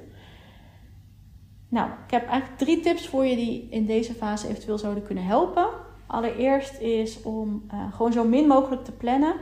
Nou, 1.75 1.89
ik 2.07 2.11
heb 2.11 2.27
eigenlijk 2.29 2.59
drie 2.59 2.81
tips 2.81 3.09
voor 3.09 3.25
je 3.27 3.37
die 3.37 3.67
in 3.71 3.87
deze 3.87 4.15
fase 4.15 4.49
eventueel 4.49 4.79
zouden 4.79 5.05
kunnen 5.05 5.25
helpen. 5.25 5.67
Allereerst 6.07 6.81
is 6.81 7.23
om 7.23 7.63
uh, 7.75 7.93
gewoon 7.95 8.13
zo 8.13 8.25
min 8.25 8.47
mogelijk 8.47 8.85
te 8.85 8.93
plannen 8.93 9.35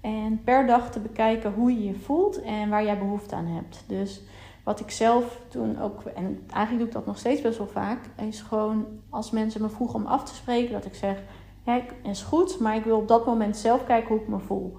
en 0.00 0.40
per 0.44 0.66
dag 0.66 0.90
te 0.90 1.00
bekijken 1.00 1.52
hoe 1.52 1.72
je 1.72 1.84
je 1.84 1.94
voelt 1.94 2.42
en 2.42 2.68
waar 2.68 2.84
jij 2.84 2.98
behoefte 2.98 3.34
aan 3.34 3.46
hebt. 3.46 3.84
Dus 3.86 4.20
wat 4.62 4.80
ik 4.80 4.90
zelf 4.90 5.40
toen 5.48 5.80
ook, 5.80 6.02
en 6.04 6.44
eigenlijk 6.52 6.78
doe 6.78 6.86
ik 6.86 6.92
dat 6.92 7.06
nog 7.06 7.18
steeds 7.18 7.40
best 7.40 7.58
wel 7.58 7.66
vaak, 7.66 7.98
is 8.28 8.40
gewoon 8.40 8.86
als 9.10 9.30
mensen 9.30 9.62
me 9.62 9.68
vroegen 9.68 9.96
om 9.96 10.06
af 10.06 10.24
te 10.24 10.34
spreken, 10.34 10.72
dat 10.72 10.84
ik 10.84 10.94
zeg: 10.94 11.22
Ja, 11.64 11.80
is 12.02 12.22
goed, 12.22 12.60
maar 12.60 12.76
ik 12.76 12.84
wil 12.84 12.96
op 12.96 13.08
dat 13.08 13.26
moment 13.26 13.56
zelf 13.56 13.84
kijken 13.84 14.08
hoe 14.08 14.20
ik 14.20 14.28
me 14.28 14.38
voel. 14.38 14.76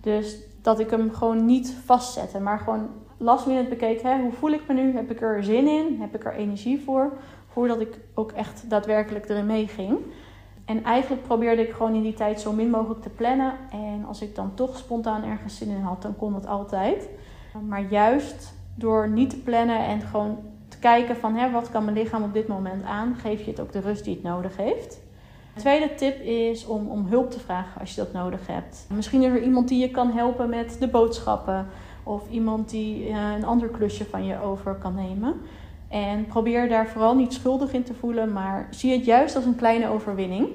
Dus 0.00 0.38
dat 0.62 0.78
ik 0.78 0.90
hem 0.90 1.12
gewoon 1.12 1.44
niet 1.44 1.74
vastzette, 1.84 2.40
maar 2.40 2.58
gewoon 2.58 2.88
last 3.16 3.46
minute 3.46 3.68
bekeek: 3.68 4.02
hè, 4.02 4.20
hoe 4.20 4.32
voel 4.32 4.50
ik 4.50 4.62
me 4.68 4.74
nu? 4.74 4.92
Heb 4.92 5.10
ik 5.10 5.20
er 5.20 5.44
zin 5.44 5.68
in? 5.68 5.96
Heb 6.00 6.14
ik 6.14 6.24
er 6.24 6.34
energie 6.34 6.82
voor? 6.84 7.12
Voordat 7.46 7.80
ik 7.80 7.98
ook 8.14 8.32
echt 8.32 8.70
daadwerkelijk 8.70 9.28
erin 9.28 9.46
meeging. 9.46 9.98
En 10.64 10.84
eigenlijk 10.84 11.22
probeerde 11.22 11.62
ik 11.62 11.72
gewoon 11.72 11.94
in 11.94 12.02
die 12.02 12.14
tijd 12.14 12.40
zo 12.40 12.52
min 12.52 12.70
mogelijk 12.70 13.02
te 13.02 13.08
plannen. 13.08 13.52
En 13.70 14.04
als 14.08 14.22
ik 14.22 14.34
dan 14.34 14.54
toch 14.54 14.76
spontaan 14.76 15.24
ergens 15.24 15.56
zin 15.58 15.68
in 15.68 15.80
had, 15.80 16.02
dan 16.02 16.16
kon 16.16 16.32
dat 16.32 16.46
altijd. 16.46 17.08
Maar 17.66 17.86
juist 17.90 18.54
door 18.74 19.08
niet 19.08 19.30
te 19.30 19.38
plannen 19.38 19.78
en 19.78 20.00
gewoon 20.00 20.38
te 20.68 20.78
kijken 20.78 21.16
van 21.16 21.34
hè, 21.34 21.50
wat 21.50 21.70
kan 21.70 21.84
mijn 21.84 21.96
lichaam 21.96 22.22
op 22.22 22.32
dit 22.32 22.46
moment 22.46 22.84
aan, 22.84 23.14
geef 23.14 23.44
je 23.44 23.50
het 23.50 23.60
ook 23.60 23.72
de 23.72 23.80
rust 23.80 24.04
die 24.04 24.14
het 24.14 24.22
nodig 24.22 24.56
heeft. 24.56 25.00
De 25.54 25.60
tweede 25.60 25.94
tip 25.94 26.20
is 26.20 26.66
om, 26.66 26.88
om 26.88 27.06
hulp 27.06 27.30
te 27.30 27.40
vragen 27.40 27.80
als 27.80 27.94
je 27.94 28.00
dat 28.00 28.12
nodig 28.12 28.46
hebt. 28.46 28.86
Misschien 28.94 29.22
is 29.22 29.30
er 29.30 29.42
iemand 29.42 29.68
die 29.68 29.80
je 29.80 29.90
kan 29.90 30.10
helpen 30.10 30.48
met 30.48 30.76
de 30.80 30.88
boodschappen. 30.88 31.66
Of 32.06 32.30
iemand 32.30 32.70
die 32.70 33.08
uh, 33.08 33.32
een 33.36 33.44
ander 33.44 33.68
klusje 33.68 34.04
van 34.04 34.24
je 34.24 34.42
over 34.42 34.74
kan 34.74 34.94
nemen. 34.94 35.34
En 35.88 36.26
probeer 36.26 36.68
daar 36.68 36.88
vooral 36.88 37.14
niet 37.14 37.32
schuldig 37.32 37.72
in 37.72 37.82
te 37.82 37.94
voelen, 37.94 38.32
maar 38.32 38.66
zie 38.70 38.92
het 38.92 39.04
juist 39.04 39.36
als 39.36 39.44
een 39.44 39.56
kleine 39.56 39.88
overwinning. 39.88 40.48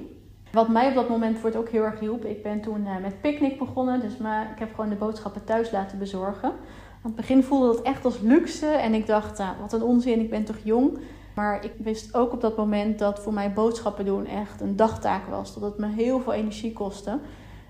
Wat 0.52 0.68
mij 0.68 0.88
op 0.88 0.94
dat 0.94 1.08
moment 1.08 1.42
het 1.42 1.56
ook 1.56 1.68
heel 1.68 1.82
erg 1.82 2.00
hielp, 2.00 2.24
ik 2.24 2.42
ben 2.42 2.60
toen 2.60 2.80
uh, 2.80 2.96
met 3.02 3.20
picknick 3.20 3.58
begonnen. 3.58 4.00
Dus 4.00 4.12
ik 4.52 4.58
heb 4.58 4.74
gewoon 4.74 4.90
de 4.90 4.96
boodschappen 4.96 5.44
thuis 5.44 5.70
laten 5.70 5.98
bezorgen. 5.98 6.48
Aan 6.48 7.10
het 7.10 7.14
begin 7.14 7.42
voelde 7.42 7.66
dat 7.66 7.82
echt 7.82 8.04
als 8.04 8.20
luxe 8.20 8.66
en 8.66 8.94
ik 8.94 9.06
dacht, 9.06 9.38
nou, 9.38 9.56
wat 9.60 9.72
een 9.72 9.82
onzin, 9.82 10.20
ik 10.20 10.30
ben 10.30 10.44
toch 10.44 10.58
jong. 10.62 10.98
Maar 11.34 11.64
ik 11.64 11.72
wist 11.78 12.14
ook 12.14 12.32
op 12.32 12.40
dat 12.40 12.56
moment 12.56 12.98
dat 12.98 13.20
voor 13.20 13.32
mij 13.32 13.52
boodschappen 13.52 14.04
doen 14.04 14.26
echt 14.26 14.60
een 14.60 14.76
dagtaak 14.76 15.26
was. 15.26 15.54
Dat 15.54 15.62
het 15.62 15.78
me 15.78 15.86
heel 15.86 16.20
veel 16.20 16.32
energie 16.32 16.72
kostte. 16.72 17.18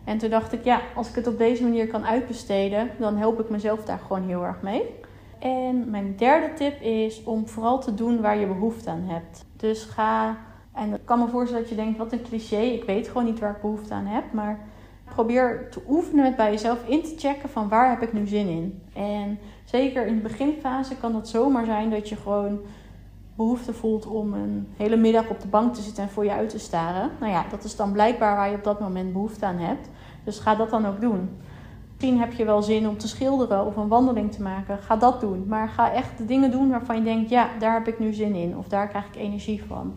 En 0.05 0.19
toen 0.19 0.31
dacht 0.31 0.53
ik, 0.53 0.65
ja, 0.65 0.81
als 0.95 1.09
ik 1.09 1.15
het 1.15 1.27
op 1.27 1.39
deze 1.39 1.63
manier 1.63 1.87
kan 1.87 2.07
uitbesteden, 2.07 2.91
dan 2.99 3.17
help 3.17 3.41
ik 3.41 3.51
mezelf 3.51 3.85
daar 3.85 3.99
gewoon 3.99 4.23
heel 4.23 4.45
erg 4.45 4.63
mee. 4.63 4.83
En 5.39 5.91
mijn 5.91 6.17
derde 6.17 6.55
tip 6.55 6.81
is 6.81 7.25
om 7.25 7.49
vooral 7.49 7.81
te 7.81 7.95
doen 7.95 8.21
waar 8.21 8.39
je 8.39 8.47
behoefte 8.47 8.91
aan 8.91 9.05
hebt. 9.07 9.45
Dus 9.57 9.85
ga, 9.85 10.37
en 10.73 10.95
ik 10.95 11.01
kan 11.05 11.19
me 11.19 11.29
voorstellen 11.29 11.63
dat 11.63 11.71
je 11.71 11.77
denkt, 11.83 11.99
wat 11.99 12.13
een 12.13 12.23
cliché, 12.23 12.61
ik 12.61 12.85
weet 12.85 13.09
gewoon 13.09 13.25
niet 13.25 13.39
waar 13.39 13.51
ik 13.51 13.61
behoefte 13.61 13.95
aan 13.95 14.07
heb. 14.07 14.33
Maar 14.33 14.59
probeer 15.05 15.69
te 15.71 15.81
oefenen 15.89 16.25
met 16.25 16.37
bij 16.37 16.51
jezelf 16.51 16.89
in 16.89 17.03
te 17.03 17.15
checken 17.17 17.49
van 17.49 17.69
waar 17.69 17.91
heb 17.91 18.03
ik 18.03 18.13
nu 18.13 18.27
zin 18.27 18.49
in. 18.49 18.83
En 18.95 19.39
zeker 19.65 20.07
in 20.07 20.15
de 20.15 20.23
beginfase 20.23 20.97
kan 20.97 21.15
het 21.15 21.29
zomaar 21.29 21.65
zijn 21.65 21.91
dat 21.91 22.09
je 22.09 22.17
gewoon 22.17 22.61
behoefte 23.37 23.73
voelt 23.73 24.07
om 24.07 24.35
een 24.35 24.69
hele 24.77 24.97
middag 24.97 25.29
op 25.29 25.41
de 25.41 25.49
bank 25.49 25.75
te 25.75 25.83
zitten 25.83 26.03
en 26.03 26.11
voor 26.11 26.25
je 26.25 26.33
uit 26.33 26.49
te 26.49 26.59
staren. 26.59 27.11
Nou 27.21 27.33
ja, 27.33 27.45
dat 27.51 27.65
is 27.65 27.77
dan 27.77 27.93
blijkbaar 27.93 28.37
waar 28.37 28.51
je 28.51 28.57
op 28.57 28.65
dat 28.65 28.81
moment 28.81 29.13
behoefte 29.13 29.47
aan 29.47 29.59
hebt. 29.59 29.89
Dus 30.25 30.39
ga 30.39 30.55
dat 30.55 30.71
dan 30.71 30.87
ook 30.87 31.01
doen. 31.01 31.31
Misschien 31.89 32.21
heb 32.21 32.33
je 32.33 32.45
wel 32.45 32.63
zin 32.63 32.89
om 32.89 32.99
te 32.99 33.09
schilderen 33.09 33.67
of 33.67 33.77
een 33.77 33.89
wandeling 33.89 34.33
te 34.33 34.43
maken. 34.43 34.79
Ga 34.79 34.97
dat 34.97 35.21
doen. 35.21 35.45
Maar 35.49 35.69
ga 35.69 35.93
echt 35.93 36.19
de 36.19 36.25
dingen 36.25 36.51
doen 36.51 36.71
waarvan 36.71 36.97
je 36.97 37.03
denkt: 37.03 37.31
ja, 37.31 37.49
daar 37.59 37.75
heb 37.75 37.89
ik 37.89 37.99
nu 37.99 38.13
zin 38.13 38.35
in. 38.35 38.57
Of 38.57 38.69
daar 38.69 38.89
krijg 38.89 39.07
ik 39.07 39.17
energie 39.17 39.63
van. 39.65 39.95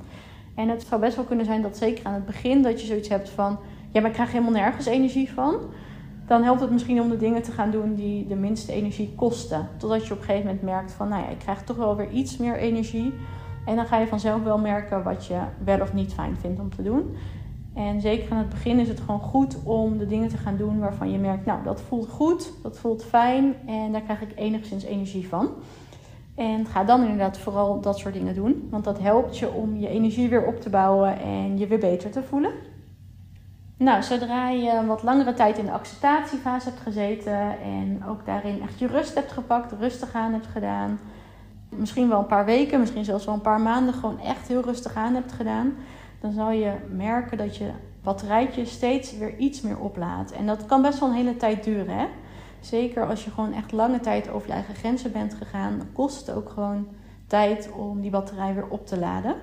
En 0.55 0.69
het 0.69 0.85
zou 0.89 1.01
best 1.01 1.15
wel 1.15 1.25
kunnen 1.25 1.45
zijn 1.45 1.61
dat 1.61 1.77
zeker 1.77 2.05
aan 2.05 2.13
het 2.13 2.25
begin 2.25 2.61
dat 2.61 2.81
je 2.81 2.87
zoiets 2.87 3.09
hebt 3.09 3.29
van: 3.29 3.57
ja, 3.91 3.99
maar 4.01 4.09
ik 4.09 4.15
krijg 4.15 4.31
helemaal 4.31 4.53
nergens 4.53 4.85
energie 4.85 5.33
van. 5.33 5.55
Dan 6.27 6.43
helpt 6.43 6.61
het 6.61 6.71
misschien 6.71 7.01
om 7.01 7.09
de 7.09 7.17
dingen 7.17 7.41
te 7.41 7.51
gaan 7.51 7.71
doen 7.71 7.95
die 7.95 8.27
de 8.27 8.35
minste 8.35 8.71
energie 8.71 9.13
kosten. 9.15 9.69
Totdat 9.77 10.07
je 10.07 10.13
op 10.13 10.19
een 10.19 10.25
gegeven 10.25 10.45
moment 10.45 10.63
merkt 10.63 10.91
van: 10.91 11.09
nou 11.09 11.23
ja, 11.23 11.29
ik 11.29 11.39
krijg 11.39 11.63
toch 11.63 11.77
wel 11.77 11.95
weer 11.95 12.09
iets 12.09 12.37
meer 12.37 12.57
energie. 12.57 13.13
En 13.65 13.75
dan 13.75 13.85
ga 13.85 13.97
je 13.97 14.07
vanzelf 14.07 14.43
wel 14.43 14.57
merken 14.57 15.03
wat 15.03 15.25
je 15.25 15.39
wel 15.63 15.81
of 15.81 15.93
niet 15.93 16.13
fijn 16.13 16.37
vindt 16.37 16.59
om 16.59 16.75
te 16.75 16.83
doen. 16.83 17.15
En 17.73 18.01
zeker 18.01 18.31
aan 18.31 18.37
het 18.37 18.49
begin 18.49 18.79
is 18.79 18.87
het 18.87 18.99
gewoon 18.99 19.19
goed 19.19 19.57
om 19.63 19.97
de 19.97 20.07
dingen 20.07 20.29
te 20.29 20.37
gaan 20.37 20.57
doen 20.57 20.79
waarvan 20.79 21.11
je 21.11 21.17
merkt, 21.17 21.45
nou 21.45 21.63
dat 21.63 21.81
voelt 21.81 22.09
goed, 22.09 22.51
dat 22.63 22.77
voelt 22.77 23.03
fijn 23.03 23.55
en 23.65 23.91
daar 23.91 24.01
krijg 24.01 24.21
ik 24.21 24.31
enigszins 24.35 24.83
energie 24.83 25.27
van. 25.27 25.49
En 26.35 26.65
ga 26.65 26.83
dan 26.83 27.01
inderdaad 27.01 27.37
vooral 27.37 27.81
dat 27.81 27.97
soort 27.97 28.13
dingen 28.13 28.35
doen, 28.35 28.67
want 28.71 28.83
dat 28.83 28.99
helpt 28.99 29.37
je 29.37 29.51
om 29.51 29.77
je 29.77 29.87
energie 29.87 30.29
weer 30.29 30.45
op 30.45 30.61
te 30.61 30.69
bouwen 30.69 31.19
en 31.19 31.57
je 31.57 31.67
weer 31.67 31.79
beter 31.79 32.11
te 32.11 32.23
voelen. 32.23 32.51
Nou, 33.77 34.03
zodra 34.03 34.49
je 34.49 34.85
wat 34.85 35.03
langere 35.03 35.33
tijd 35.33 35.57
in 35.57 35.65
de 35.65 35.71
acceptatiefase 35.71 36.69
hebt 36.69 36.81
gezeten 36.81 37.59
en 37.59 38.03
ook 38.07 38.25
daarin 38.25 38.61
echt 38.61 38.79
je 38.79 38.87
rust 38.87 39.15
hebt 39.15 39.31
gepakt, 39.31 39.71
rustig 39.79 40.13
aan 40.13 40.33
hebt 40.33 40.47
gedaan, 40.47 40.99
misschien 41.69 42.09
wel 42.09 42.19
een 42.19 42.25
paar 42.25 42.45
weken, 42.45 42.79
misschien 42.79 43.05
zelfs 43.05 43.25
wel 43.25 43.33
een 43.33 43.41
paar 43.41 43.61
maanden 43.61 43.93
gewoon 43.93 44.19
echt 44.19 44.47
heel 44.47 44.61
rustig 44.61 44.95
aan 44.95 45.13
hebt 45.13 45.31
gedaan, 45.31 45.73
dan 46.19 46.31
zal 46.31 46.51
je 46.51 46.73
merken 46.89 47.37
dat 47.37 47.57
je 47.57 47.71
batterijtje 48.03 48.65
steeds 48.65 49.17
weer 49.17 49.37
iets 49.37 49.61
meer 49.61 49.79
oplaadt. 49.79 50.31
En 50.31 50.45
dat 50.45 50.65
kan 50.65 50.81
best 50.81 50.99
wel 50.99 51.09
een 51.09 51.15
hele 51.15 51.37
tijd 51.37 51.63
duren. 51.63 51.97
Hè? 51.97 52.05
Zeker 52.59 53.07
als 53.07 53.23
je 53.23 53.31
gewoon 53.31 53.53
echt 53.53 53.71
lange 53.71 53.99
tijd 53.99 54.29
over 54.29 54.47
je 54.47 54.53
eigen 54.53 54.75
grenzen 54.75 55.11
bent 55.11 55.33
gegaan, 55.33 55.89
kost 55.93 56.27
het 56.27 56.35
ook 56.35 56.49
gewoon 56.49 56.87
tijd 57.27 57.69
om 57.71 58.01
die 58.01 58.11
batterij 58.11 58.53
weer 58.53 58.67
op 58.67 58.87
te 58.87 58.99
laden. 58.99 59.35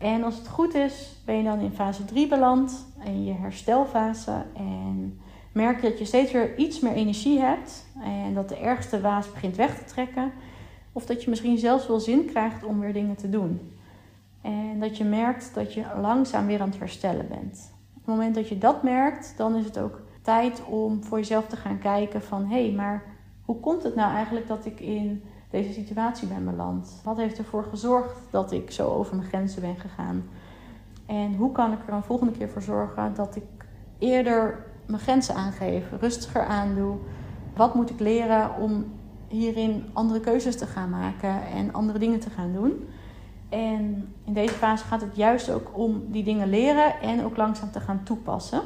En 0.00 0.24
als 0.24 0.36
het 0.36 0.48
goed 0.48 0.74
is, 0.74 1.16
ben 1.24 1.36
je 1.36 1.42
dan 1.42 1.58
in 1.60 1.72
fase 1.72 2.04
3 2.04 2.28
beland, 2.28 2.86
in 3.04 3.24
je 3.24 3.32
herstelfase. 3.32 4.44
En 4.56 5.20
merk 5.52 5.80
je 5.80 5.88
dat 5.88 5.98
je 5.98 6.04
steeds 6.04 6.32
weer 6.32 6.56
iets 6.56 6.80
meer 6.80 6.92
energie 6.92 7.40
hebt 7.40 7.86
en 8.02 8.34
dat 8.34 8.48
de 8.48 8.56
ergste 8.56 9.00
waas 9.00 9.32
begint 9.32 9.56
weg 9.56 9.78
te 9.78 9.84
trekken. 9.84 10.32
Of 10.92 11.06
dat 11.06 11.22
je 11.22 11.30
misschien 11.30 11.58
zelfs 11.58 11.86
wel 11.86 12.00
zin 12.00 12.24
krijgt 12.24 12.64
om 12.64 12.80
weer 12.80 12.92
dingen 12.92 13.16
te 13.16 13.30
doen. 13.30 13.72
En 14.42 14.80
dat 14.80 14.96
je 14.96 15.04
merkt 15.04 15.54
dat 15.54 15.74
je 15.74 15.84
langzaam 16.00 16.46
weer 16.46 16.60
aan 16.60 16.70
het 16.70 16.78
herstellen 16.78 17.28
bent. 17.28 17.72
Op 17.94 18.06
het 18.06 18.14
moment 18.14 18.34
dat 18.34 18.48
je 18.48 18.58
dat 18.58 18.82
merkt, 18.82 19.34
dan 19.36 19.56
is 19.56 19.64
het 19.64 19.78
ook 19.78 20.00
tijd 20.22 20.62
om 20.64 21.04
voor 21.04 21.18
jezelf 21.18 21.46
te 21.46 21.56
gaan 21.56 21.78
kijken 21.78 22.22
van 22.22 22.46
hé, 22.46 22.64
hey, 22.64 22.72
maar 22.72 23.02
hoe 23.44 23.60
komt 23.60 23.82
het 23.82 23.94
nou 23.94 24.14
eigenlijk 24.14 24.46
dat 24.46 24.66
ik 24.66 24.80
in 24.80 25.22
deze 25.50 25.72
situatie 25.72 26.28
ben 26.28 26.44
beland? 26.44 27.00
Wat 27.04 27.16
heeft 27.16 27.38
ervoor 27.38 27.64
gezorgd 27.64 28.16
dat 28.30 28.52
ik 28.52 28.70
zo 28.70 28.88
over 28.88 29.16
mijn 29.16 29.28
grenzen 29.28 29.60
ben 29.60 29.76
gegaan? 29.76 30.28
En 31.06 31.34
hoe 31.34 31.52
kan 31.52 31.72
ik 31.72 31.78
er 31.86 31.94
een 31.94 32.02
volgende 32.02 32.32
keer 32.32 32.48
voor 32.48 32.62
zorgen 32.62 33.14
dat 33.14 33.36
ik 33.36 33.44
eerder 33.98 34.66
mijn 34.86 35.00
grenzen 35.00 35.34
aangeef, 35.34 35.84
rustiger 36.00 36.44
aandoe? 36.44 36.96
Wat 37.56 37.74
moet 37.74 37.90
ik 37.90 38.00
leren 38.00 38.56
om 38.56 38.84
hierin 39.28 39.84
andere 39.92 40.20
keuzes 40.20 40.56
te 40.56 40.66
gaan 40.66 40.90
maken 40.90 41.46
en 41.46 41.72
andere 41.72 41.98
dingen 41.98 42.20
te 42.20 42.30
gaan 42.30 42.52
doen? 42.52 42.88
En 43.48 44.14
in 44.24 44.32
deze 44.32 44.54
fase 44.54 44.84
gaat 44.84 45.00
het 45.00 45.16
juist 45.16 45.50
ook 45.50 45.70
om 45.72 46.02
die 46.10 46.24
dingen 46.24 46.48
leren 46.48 47.00
en 47.00 47.24
ook 47.24 47.36
langzaam 47.36 47.70
te 47.70 47.80
gaan 47.80 48.02
toepassen. 48.02 48.62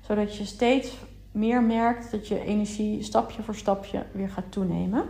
Zodat 0.00 0.36
je 0.36 0.44
steeds 0.44 0.96
meer 1.32 1.62
merkt 1.62 2.10
dat 2.10 2.28
je 2.28 2.44
energie 2.44 3.02
stapje 3.02 3.42
voor 3.42 3.54
stapje 3.54 4.06
weer 4.12 4.28
gaat 4.28 4.52
toenemen. 4.52 5.04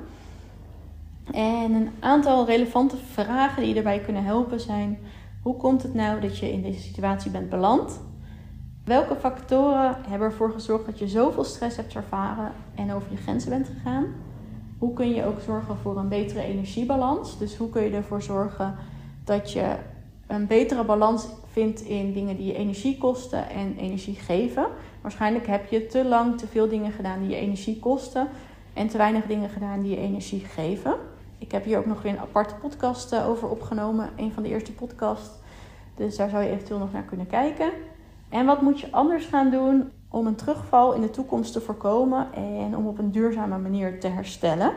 En 1.33 1.73
een 1.73 1.91
aantal 2.01 2.47
relevante 2.47 2.97
vragen 2.97 3.57
die 3.57 3.69
je 3.69 3.75
daarbij 3.75 4.01
kunnen 4.01 4.25
helpen 4.25 4.61
zijn: 4.61 4.99
hoe 5.43 5.57
komt 5.57 5.83
het 5.83 5.95
nou 5.95 6.21
dat 6.21 6.39
je 6.39 6.53
in 6.53 6.63
deze 6.63 6.81
situatie 6.81 7.31
bent 7.31 7.49
beland? 7.49 8.01
Welke 8.85 9.17
factoren 9.17 9.97
hebben 10.09 10.29
ervoor 10.29 10.51
gezorgd 10.51 10.87
dat 10.87 10.99
je 10.99 11.09
zoveel 11.09 11.45
stress 11.45 11.77
hebt 11.77 11.95
ervaren 11.95 12.53
en 12.75 12.93
over 12.93 13.11
je 13.11 13.17
grenzen 13.17 13.51
bent 13.51 13.69
gegaan? 13.69 14.07
Hoe 14.79 14.93
kun 14.93 15.15
je 15.15 15.25
ook 15.25 15.41
zorgen 15.41 15.77
voor 15.77 15.99
een 15.99 16.09
betere 16.09 16.43
energiebalans? 16.43 17.39
Dus 17.39 17.57
hoe 17.57 17.71
kun 17.71 17.83
je 17.83 17.91
ervoor 17.91 18.23
zorgen 18.23 18.75
dat 19.25 19.53
je 19.53 19.77
een 20.27 20.47
betere 20.47 20.85
balans 20.85 21.27
vindt 21.47 21.81
in 21.81 22.13
dingen 22.13 22.37
die 22.37 22.47
je 22.47 22.55
energie 22.55 22.99
kosten 22.99 23.51
en 23.51 23.77
energie 23.77 24.15
geven. 24.15 24.67
Waarschijnlijk 25.01 25.47
heb 25.47 25.71
je 25.71 25.87
te 25.87 26.05
lang 26.05 26.39
te 26.39 26.47
veel 26.47 26.69
dingen 26.69 26.93
gedaan 26.93 27.21
die 27.21 27.29
je 27.29 27.37
energie 27.37 27.79
kosten 27.79 28.29
en 28.73 28.89
te 28.89 28.97
weinig 28.97 29.27
dingen 29.27 29.51
gedaan 29.51 29.83
die 29.83 29.91
je 29.91 29.97
energie 29.97 30.41
geven. 30.41 30.95
Ik 31.39 31.53
heb 31.53 31.65
hier 31.65 31.79
ook 31.79 31.87
nog 31.87 32.03
weer 32.03 32.13
een 32.13 32.19
aparte 32.19 32.55
podcast 32.55 33.13
eh, 33.13 33.29
over 33.29 33.49
opgenomen, 33.49 34.11
een 34.17 34.33
van 34.33 34.43
de 34.43 34.49
eerste 34.49 34.73
podcasts. 34.73 35.31
Dus 35.95 36.17
daar 36.17 36.29
zou 36.29 36.43
je 36.43 36.51
eventueel 36.51 36.79
nog 36.79 36.93
naar 36.93 37.03
kunnen 37.03 37.27
kijken. 37.27 37.71
En 38.29 38.47
wat 38.47 38.63
moet 38.63 38.81
je 38.81 38.93
anders 38.93 39.27
gaan 39.27 39.51
doen 39.51 39.91
om 40.09 40.27
een 40.27 40.35
terugval 40.35 40.93
in 40.93 41.01
de 41.01 41.11
toekomst 41.11 41.53
te 41.53 41.61
voorkomen 41.61 42.33
en 42.33 42.77
om 42.77 42.87
op 42.87 42.99
een 42.99 43.11
duurzame 43.11 43.59
manier 43.59 44.01
te 44.01 44.09
herstellen? 44.09 44.73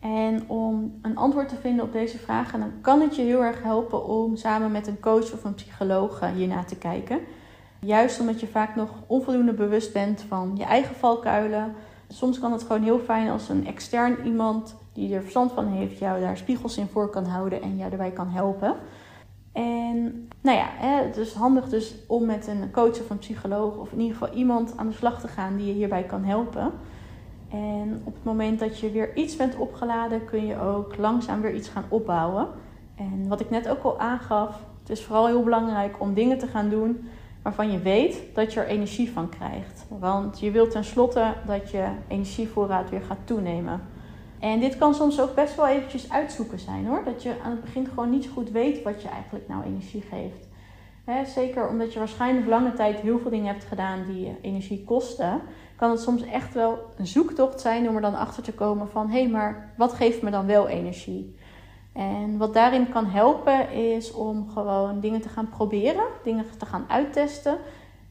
En 0.00 0.48
om 0.48 0.98
een 1.02 1.16
antwoord 1.16 1.48
te 1.48 1.56
vinden 1.56 1.84
op 1.84 1.92
deze 1.92 2.18
vragen, 2.18 2.60
dan 2.60 2.72
kan 2.80 3.00
het 3.00 3.16
je 3.16 3.22
heel 3.22 3.44
erg 3.44 3.62
helpen 3.62 4.04
om 4.04 4.36
samen 4.36 4.72
met 4.72 4.86
een 4.86 5.00
coach 5.00 5.32
of 5.32 5.44
een 5.44 5.54
psycholoog 5.54 6.20
eh, 6.20 6.30
hierna 6.30 6.64
te 6.64 6.76
kijken. 6.76 7.20
Juist 7.78 8.20
omdat 8.20 8.40
je 8.40 8.46
vaak 8.46 8.76
nog 8.76 8.90
onvoldoende 9.06 9.52
bewust 9.52 9.92
bent 9.92 10.24
van 10.28 10.52
je 10.56 10.64
eigen 10.64 10.94
valkuilen. 10.94 11.74
Soms 12.08 12.38
kan 12.38 12.52
het 12.52 12.62
gewoon 12.62 12.82
heel 12.82 12.98
fijn 12.98 13.30
als 13.30 13.48
een 13.48 13.66
extern 13.66 14.24
iemand 14.24 14.76
die 14.92 15.14
er 15.14 15.20
verstand 15.20 15.52
van 15.52 15.66
heeft, 15.66 15.98
jou 15.98 16.20
daar 16.20 16.36
spiegels 16.36 16.76
in 16.76 16.86
voor 16.86 17.10
kan 17.10 17.24
houden 17.24 17.62
en 17.62 17.76
jou 17.76 17.88
daarbij 17.88 18.10
kan 18.10 18.28
helpen. 18.28 18.74
En 19.52 20.28
nou 20.40 20.58
ja, 20.58 20.66
het 20.76 21.16
is 21.16 21.32
handig 21.32 21.68
dus 21.68 21.94
om 22.06 22.26
met 22.26 22.46
een 22.46 22.70
coach 22.70 23.00
of 23.00 23.10
een 23.10 23.18
psycholoog 23.18 23.76
of 23.76 23.92
in 23.92 24.00
ieder 24.00 24.16
geval 24.16 24.34
iemand 24.34 24.72
aan 24.76 24.88
de 24.88 24.94
slag 24.94 25.20
te 25.20 25.28
gaan 25.28 25.56
die 25.56 25.66
je 25.66 25.72
hierbij 25.72 26.02
kan 26.02 26.24
helpen. 26.24 26.72
En 27.48 28.02
op 28.04 28.14
het 28.14 28.24
moment 28.24 28.58
dat 28.58 28.78
je 28.78 28.90
weer 28.90 29.16
iets 29.16 29.36
bent 29.36 29.56
opgeladen, 29.56 30.24
kun 30.24 30.46
je 30.46 30.60
ook 30.60 30.96
langzaam 30.96 31.40
weer 31.40 31.54
iets 31.54 31.68
gaan 31.68 31.84
opbouwen. 31.88 32.48
En 32.94 33.28
wat 33.28 33.40
ik 33.40 33.50
net 33.50 33.68
ook 33.68 33.82
al 33.82 33.98
aangaf, 33.98 34.60
het 34.80 34.90
is 34.90 35.04
vooral 35.04 35.26
heel 35.26 35.42
belangrijk 35.42 36.00
om 36.00 36.14
dingen 36.14 36.38
te 36.38 36.46
gaan 36.46 36.68
doen 36.68 37.08
waarvan 37.42 37.72
je 37.72 37.78
weet 37.78 38.22
dat 38.34 38.52
je 38.52 38.60
er 38.60 38.66
energie 38.66 39.12
van 39.12 39.28
krijgt. 39.28 39.86
Want 39.88 40.40
je 40.40 40.50
wilt 40.50 40.70
tenslotte 40.70 41.34
dat 41.46 41.70
je 41.70 41.88
energievoorraad 42.08 42.90
weer 42.90 43.02
gaat 43.02 43.18
toenemen. 43.24 43.80
En 44.40 44.60
dit 44.60 44.76
kan 44.76 44.94
soms 44.94 45.20
ook 45.20 45.34
best 45.34 45.56
wel 45.56 45.66
eventjes 45.66 46.10
uitzoeken 46.10 46.58
zijn 46.58 46.86
hoor. 46.86 47.04
Dat 47.04 47.22
je 47.22 47.34
aan 47.44 47.50
het 47.50 47.60
begin 47.60 47.86
gewoon 47.86 48.10
niet 48.10 48.24
zo 48.24 48.30
goed 48.30 48.50
weet 48.50 48.82
wat 48.82 49.02
je 49.02 49.08
eigenlijk 49.08 49.48
nou 49.48 49.64
energie 49.64 50.02
geeft. 50.10 50.48
zeker 51.34 51.68
omdat 51.68 51.92
je 51.92 51.98
waarschijnlijk 51.98 52.46
lange 52.46 52.72
tijd 52.72 53.00
heel 53.00 53.18
veel 53.18 53.30
dingen 53.30 53.52
hebt 53.52 53.64
gedaan 53.64 54.04
die 54.06 54.36
energie 54.42 54.84
kosten 54.84 55.40
kan 55.80 55.90
het 55.90 56.00
soms 56.00 56.22
echt 56.22 56.54
wel 56.54 56.78
een 56.96 57.06
zoektocht 57.06 57.60
zijn 57.60 57.88
om 57.88 57.94
er 57.94 58.00
dan 58.00 58.14
achter 58.14 58.42
te 58.42 58.52
komen 58.52 58.88
van 58.88 59.08
hé, 59.08 59.20
hey, 59.20 59.30
maar 59.30 59.72
wat 59.76 59.92
geeft 59.92 60.22
me 60.22 60.30
dan 60.30 60.46
wel 60.46 60.68
energie? 60.68 61.36
En 61.92 62.38
wat 62.38 62.54
daarin 62.54 62.88
kan 62.88 63.06
helpen 63.06 63.70
is 63.70 64.12
om 64.12 64.48
gewoon 64.48 65.00
dingen 65.00 65.20
te 65.20 65.28
gaan 65.28 65.48
proberen, 65.48 66.04
dingen 66.22 66.44
te 66.58 66.66
gaan 66.66 66.84
uittesten 66.88 67.58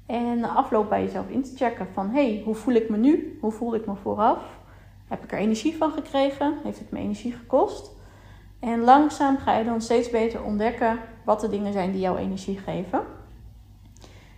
en 0.06 0.40
na 0.40 0.48
afloop 0.48 0.90
bij 0.90 1.04
jezelf 1.04 1.30
in 1.30 1.44
te 1.44 1.56
checken 1.56 1.88
van 1.94 2.10
hé, 2.10 2.34
hey, 2.34 2.42
hoe 2.46 2.56
voel 2.56 2.74
ik 2.74 2.90
me 2.90 2.98
nu? 2.98 3.38
Hoe 3.42 3.52
voelde 3.52 3.78
ik 3.78 3.86
me 3.86 3.96
vooraf? 3.96 4.59
Heb 5.10 5.24
ik 5.24 5.32
er 5.32 5.38
energie 5.38 5.78
van 5.78 5.92
gekregen? 5.92 6.58
Heeft 6.64 6.80
het 6.80 6.92
me 6.92 7.00
energie 7.00 7.32
gekost? 7.32 7.92
En 8.60 8.80
langzaam 8.80 9.38
ga 9.38 9.58
je 9.58 9.64
dan 9.64 9.82
steeds 9.82 10.10
beter 10.10 10.44
ontdekken 10.44 11.00
wat 11.26 11.42
de 11.42 11.50
dingen 11.50 11.74
zijn 11.74 11.92
die 11.92 12.02
jou 12.02 12.18
energie 12.18 12.58
geven. 12.58 13.02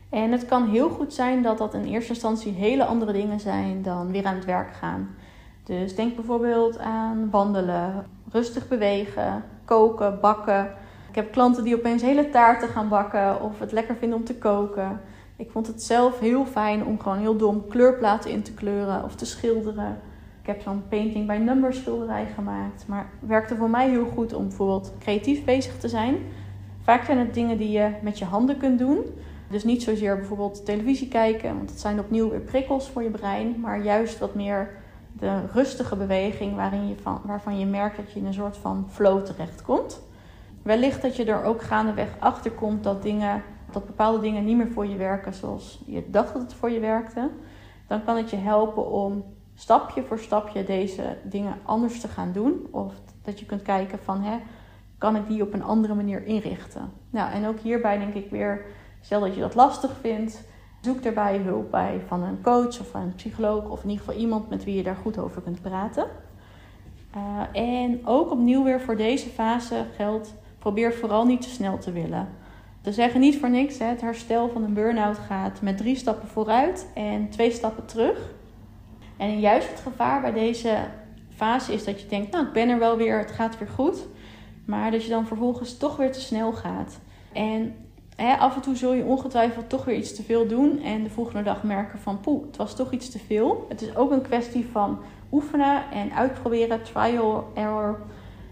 En 0.09 0.31
het 0.31 0.45
kan 0.45 0.69
heel 0.69 0.89
goed 0.89 1.13
zijn 1.13 1.41
dat 1.41 1.57
dat 1.57 1.73
in 1.73 1.85
eerste 1.85 2.13
instantie 2.13 2.51
hele 2.51 2.85
andere 2.85 3.11
dingen 3.11 3.39
zijn 3.39 3.81
dan 3.81 4.11
weer 4.11 4.25
aan 4.25 4.35
het 4.35 4.45
werk 4.45 4.73
gaan. 4.73 5.15
Dus 5.63 5.95
denk 5.95 6.15
bijvoorbeeld 6.15 6.79
aan 6.79 7.29
wandelen, 7.29 8.05
rustig 8.31 8.67
bewegen, 8.67 9.43
koken, 9.65 10.19
bakken. 10.19 10.73
Ik 11.09 11.15
heb 11.15 11.31
klanten 11.31 11.63
die 11.63 11.75
opeens 11.75 12.01
hele 12.01 12.29
taarten 12.29 12.69
gaan 12.69 12.89
bakken 12.89 13.41
of 13.41 13.59
het 13.59 13.71
lekker 13.71 13.95
vinden 13.95 14.17
om 14.17 14.25
te 14.25 14.35
koken. 14.35 15.01
Ik 15.35 15.51
vond 15.51 15.67
het 15.67 15.83
zelf 15.83 16.19
heel 16.19 16.45
fijn 16.45 16.85
om 16.85 16.99
gewoon 16.99 17.17
heel 17.17 17.37
dom 17.37 17.67
kleurplaten 17.67 18.31
in 18.31 18.41
te 18.41 18.53
kleuren 18.53 19.03
of 19.03 19.15
te 19.15 19.25
schilderen. 19.25 19.99
Ik 20.41 20.47
heb 20.47 20.61
zo'n 20.61 20.83
painting 20.89 21.27
by 21.27 21.33
number 21.33 21.73
schilderij 21.73 22.27
gemaakt. 22.35 22.87
Maar 22.87 23.09
het 23.19 23.29
werkte 23.29 23.55
voor 23.55 23.69
mij 23.69 23.89
heel 23.89 24.05
goed 24.05 24.33
om 24.33 24.47
bijvoorbeeld 24.47 24.93
creatief 24.99 25.43
bezig 25.43 25.77
te 25.77 25.89
zijn. 25.89 26.15
Vaak 26.83 27.03
zijn 27.03 27.17
het 27.17 27.33
dingen 27.33 27.57
die 27.57 27.71
je 27.71 27.89
met 28.01 28.19
je 28.19 28.25
handen 28.25 28.57
kunt 28.57 28.79
doen. 28.79 28.99
Dus 29.49 29.63
niet 29.63 29.83
zozeer 29.83 30.15
bijvoorbeeld 30.15 30.65
televisie 30.65 31.07
kijken, 31.07 31.55
want 31.55 31.69
dat 31.69 31.79
zijn 31.79 31.99
opnieuw 31.99 32.29
weer 32.29 32.39
prikkels 32.39 32.89
voor 32.89 33.03
je 33.03 33.09
brein, 33.09 33.59
maar 33.59 33.83
juist 33.83 34.19
wat 34.19 34.35
meer 34.35 34.69
de 35.13 35.45
rustige 35.53 35.95
beweging 35.95 36.55
waarin 36.55 36.87
je 36.87 36.95
van, 37.01 37.21
waarvan 37.25 37.59
je 37.59 37.65
merkt 37.65 37.97
dat 37.97 38.11
je 38.11 38.19
in 38.19 38.25
een 38.25 38.33
soort 38.33 38.57
van 38.57 38.87
flow 38.89 39.25
terechtkomt. 39.25 40.01
Wellicht 40.61 41.01
dat 41.01 41.15
je 41.15 41.25
er 41.25 41.43
ook 41.43 41.61
gaandeweg 41.61 42.15
achter 42.19 42.51
komt 42.51 42.83
dat, 42.83 43.03
dingen, 43.03 43.43
dat 43.71 43.85
bepaalde 43.85 44.19
dingen 44.19 44.45
niet 44.45 44.57
meer 44.57 44.71
voor 44.71 44.85
je 44.85 44.95
werken 44.95 45.33
zoals 45.33 45.83
je 45.85 46.09
dacht 46.09 46.33
dat 46.33 46.41
het 46.41 46.53
voor 46.53 46.69
je 46.71 46.79
werkte. 46.79 47.29
Dan 47.87 48.03
kan 48.03 48.17
het 48.17 48.29
je 48.29 48.37
helpen 48.37 48.91
om 48.91 49.23
stapje 49.61 50.03
voor 50.03 50.19
stapje 50.19 50.63
deze 50.63 51.17
dingen 51.23 51.59
anders 51.63 51.99
te 51.99 52.07
gaan 52.07 52.31
doen. 52.31 52.67
Of 52.71 52.93
dat 53.21 53.39
je 53.39 53.45
kunt 53.45 53.61
kijken 53.61 53.99
van, 53.99 54.21
hè, 54.21 54.37
kan 54.97 55.15
ik 55.15 55.27
die 55.27 55.41
op 55.41 55.53
een 55.53 55.63
andere 55.63 55.93
manier 55.93 56.25
inrichten? 56.25 56.91
Nou, 57.09 57.31
en 57.31 57.47
ook 57.47 57.59
hierbij 57.59 57.97
denk 57.97 58.13
ik 58.13 58.29
weer, 58.29 58.65
stel 59.01 59.19
dat 59.19 59.35
je 59.35 59.41
dat 59.41 59.55
lastig 59.55 59.91
vindt, 60.01 60.43
zoek 60.81 61.03
daarbij 61.03 61.37
hulp 61.37 61.71
bij 61.71 62.01
van 62.07 62.23
een 62.23 62.41
coach 62.41 62.79
of 62.79 62.89
van 62.89 63.01
een 63.01 63.15
psycholoog 63.15 63.69
of 63.69 63.83
in 63.83 63.89
ieder 63.89 64.05
geval 64.05 64.21
iemand 64.21 64.49
met 64.49 64.63
wie 64.63 64.75
je 64.75 64.83
daar 64.83 64.95
goed 64.95 65.17
over 65.17 65.41
kunt 65.41 65.61
praten. 65.61 66.05
Uh, 67.15 67.61
en 67.61 68.07
ook 68.07 68.31
opnieuw 68.31 68.63
weer 68.63 68.81
voor 68.81 68.97
deze 68.97 69.29
fase 69.29 69.85
geldt, 69.95 70.33
probeer 70.59 70.93
vooral 70.93 71.25
niet 71.25 71.41
te 71.41 71.49
snel 71.49 71.77
te 71.77 71.91
willen. 71.91 72.27
We 72.83 72.91
zeggen 72.91 73.19
niet 73.19 73.39
voor 73.39 73.49
niks, 73.49 73.77
hè, 73.77 73.85
het 73.85 74.01
herstel 74.01 74.49
van 74.49 74.63
een 74.63 74.73
burn-out 74.73 75.17
gaat 75.17 75.61
met 75.61 75.77
drie 75.77 75.95
stappen 75.95 76.27
vooruit 76.27 76.87
en 76.93 77.29
twee 77.29 77.51
stappen 77.51 77.85
terug. 77.85 78.39
En 79.21 79.39
juist 79.39 79.69
het 79.69 79.79
gevaar 79.79 80.21
bij 80.21 80.31
deze 80.31 80.77
fase 81.35 81.73
is 81.73 81.83
dat 81.83 82.01
je 82.01 82.07
denkt, 82.07 82.31
nou 82.31 82.45
ik 82.45 82.53
ben 82.53 82.69
er 82.69 82.79
wel 82.79 82.97
weer, 82.97 83.17
het 83.17 83.31
gaat 83.31 83.59
weer 83.59 83.67
goed. 83.67 84.07
Maar 84.65 84.91
dat 84.91 85.03
je 85.03 85.09
dan 85.09 85.27
vervolgens 85.27 85.77
toch 85.77 85.97
weer 85.97 86.11
te 86.11 86.21
snel 86.21 86.53
gaat. 86.53 86.99
En 87.33 87.75
hè, 88.15 88.35
af 88.35 88.55
en 88.55 88.61
toe 88.61 88.75
zul 88.75 88.93
je 88.93 89.03
ongetwijfeld 89.03 89.69
toch 89.69 89.85
weer 89.85 89.95
iets 89.95 90.15
te 90.15 90.23
veel 90.23 90.47
doen. 90.47 90.81
En 90.81 91.03
de 91.03 91.09
volgende 91.09 91.43
dag 91.43 91.63
merken 91.63 91.99
van 91.99 92.19
poeh, 92.19 92.45
het 92.45 92.57
was 92.57 92.75
toch 92.75 92.91
iets 92.91 93.09
te 93.09 93.19
veel. 93.19 93.65
Het 93.69 93.81
is 93.81 93.95
ook 93.95 94.11
een 94.11 94.21
kwestie 94.21 94.65
van 94.71 94.99
oefenen 95.31 95.91
en 95.91 96.13
uitproberen, 96.13 96.83
trial, 96.83 97.51
error. 97.53 97.99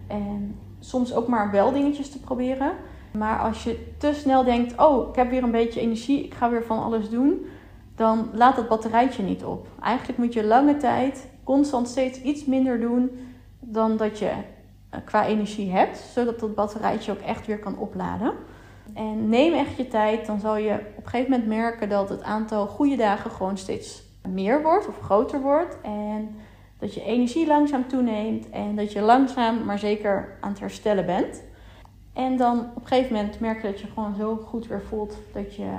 En 0.07 0.59
soms 0.79 1.13
ook 1.13 1.27
maar 1.27 1.51
wel 1.51 1.71
dingetjes 1.71 2.09
te 2.09 2.19
proberen. 2.19 2.71
Maar 3.11 3.39
als 3.39 3.63
je 3.63 3.87
te 3.97 4.13
snel 4.13 4.43
denkt, 4.43 4.79
oh, 4.79 5.09
ik 5.09 5.15
heb 5.15 5.29
weer 5.29 5.43
een 5.43 5.51
beetje 5.51 5.81
energie, 5.81 6.23
ik 6.23 6.33
ga 6.33 6.49
weer 6.49 6.63
van 6.63 6.83
alles 6.83 7.09
doen, 7.09 7.45
dan 7.99 8.29
laat 8.33 8.55
dat 8.55 8.67
batterijtje 8.67 9.23
niet 9.23 9.43
op. 9.43 9.67
Eigenlijk 9.81 10.19
moet 10.19 10.33
je 10.33 10.43
lange 10.43 10.77
tijd 10.77 11.27
constant 11.43 11.87
steeds 11.87 12.21
iets 12.21 12.45
minder 12.45 12.79
doen 12.79 13.09
dan 13.59 13.97
dat 13.97 14.19
je 14.19 14.31
eh, 14.89 14.99
qua 15.05 15.25
energie 15.25 15.71
hebt, 15.71 15.97
zodat 15.97 16.39
dat 16.39 16.55
batterijtje 16.55 17.11
ook 17.11 17.19
echt 17.19 17.47
weer 17.47 17.59
kan 17.59 17.77
opladen. 17.77 18.33
En 18.93 19.29
neem 19.29 19.53
echt 19.53 19.77
je 19.77 19.87
tijd, 19.87 20.25
dan 20.25 20.39
zal 20.39 20.57
je 20.57 20.73
op 20.73 21.03
een 21.03 21.09
gegeven 21.09 21.31
moment 21.31 21.49
merken 21.49 21.89
dat 21.89 22.09
het 22.09 22.23
aantal 22.23 22.67
goede 22.67 22.95
dagen 22.95 23.31
gewoon 23.31 23.57
steeds 23.57 24.03
meer 24.29 24.61
wordt 24.61 24.87
of 24.87 24.99
groter 24.99 25.41
wordt. 25.41 25.77
En 25.81 26.35
dat 26.77 26.93
je 26.93 27.03
energie 27.03 27.47
langzaam 27.47 27.87
toeneemt 27.87 28.49
en 28.49 28.75
dat 28.75 28.91
je 28.91 29.01
langzaam 29.01 29.65
maar 29.65 29.79
zeker 29.79 30.37
aan 30.41 30.49
het 30.49 30.59
herstellen 30.59 31.05
bent. 31.05 31.43
En 32.13 32.37
dan 32.37 32.59
op 32.59 32.81
een 32.81 32.87
gegeven 32.87 33.15
moment 33.15 33.39
merk 33.39 33.61
je 33.61 33.67
dat 33.67 33.79
je 33.79 33.87
gewoon 33.87 34.15
zo 34.15 34.35
goed 34.35 34.67
weer 34.67 34.81
voelt 34.81 35.17
dat 35.33 35.55
je 35.55 35.71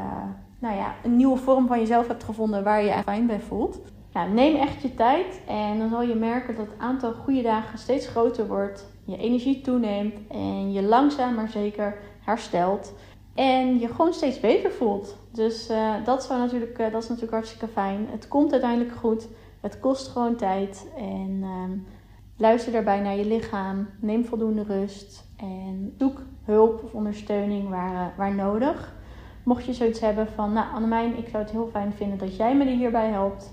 nou 0.60 0.76
ja, 0.76 0.94
een 1.04 1.16
nieuwe 1.16 1.36
vorm 1.36 1.66
van 1.66 1.78
jezelf 1.78 2.06
hebt 2.06 2.24
gevonden 2.24 2.64
waar 2.64 2.82
je 2.82 2.88
je 2.88 3.02
fijn 3.02 3.26
bij 3.26 3.40
voelt. 3.40 3.78
Neem 4.32 4.56
echt 4.56 4.82
je 4.82 4.94
tijd 4.94 5.40
en 5.46 5.78
dan 5.78 5.88
zal 5.88 6.02
je 6.02 6.14
merken 6.14 6.56
dat 6.56 6.66
het 6.66 6.78
aantal 6.78 7.12
goede 7.12 7.42
dagen 7.42 7.78
steeds 7.78 8.06
groter 8.06 8.46
wordt. 8.46 8.86
Je 9.04 9.16
energie 9.16 9.60
toeneemt 9.60 10.14
en 10.28 10.72
je 10.72 10.82
langzaam 10.82 11.34
maar 11.34 11.48
zeker 11.48 11.96
herstelt. 12.20 12.92
En 13.34 13.78
je 13.78 13.88
gewoon 13.88 14.12
steeds 14.12 14.40
beter 14.40 14.70
voelt. 14.70 15.16
Dus 15.32 15.70
uh, 15.70 15.94
dat, 16.04 16.24
zou 16.24 16.40
natuurlijk, 16.40 16.78
uh, 16.78 16.92
dat 16.92 17.02
is 17.02 17.08
natuurlijk 17.08 17.34
hartstikke 17.34 17.68
fijn. 17.68 18.06
Het 18.10 18.28
komt 18.28 18.52
uiteindelijk 18.52 18.96
goed. 18.96 19.28
Het 19.60 19.80
kost 19.80 20.08
gewoon 20.08 20.36
tijd. 20.36 20.86
En 20.96 21.38
uh, 21.42 21.80
luister 22.36 22.72
daarbij 22.72 23.00
naar 23.00 23.16
je 23.16 23.26
lichaam. 23.26 23.88
Neem 24.00 24.24
voldoende 24.24 24.62
rust. 24.62 25.28
En 25.36 25.94
zoek 25.98 26.22
hulp 26.44 26.84
of 26.84 26.92
ondersteuning 26.92 27.68
waar, 27.68 27.94
eh, 27.94 28.16
waar 28.16 28.34
nodig. 28.34 28.94
Mocht 29.42 29.64
je 29.64 29.72
zoiets 29.72 30.00
hebben 30.00 30.26
van, 30.34 30.52
nou 30.52 30.74
Annemijn, 30.74 31.18
ik 31.18 31.28
zou 31.28 31.42
het 31.42 31.52
heel 31.52 31.68
fijn 31.72 31.92
vinden 31.92 32.18
dat 32.18 32.36
jij 32.36 32.56
me 32.56 32.64
hierbij 32.64 33.08
helpt. 33.08 33.52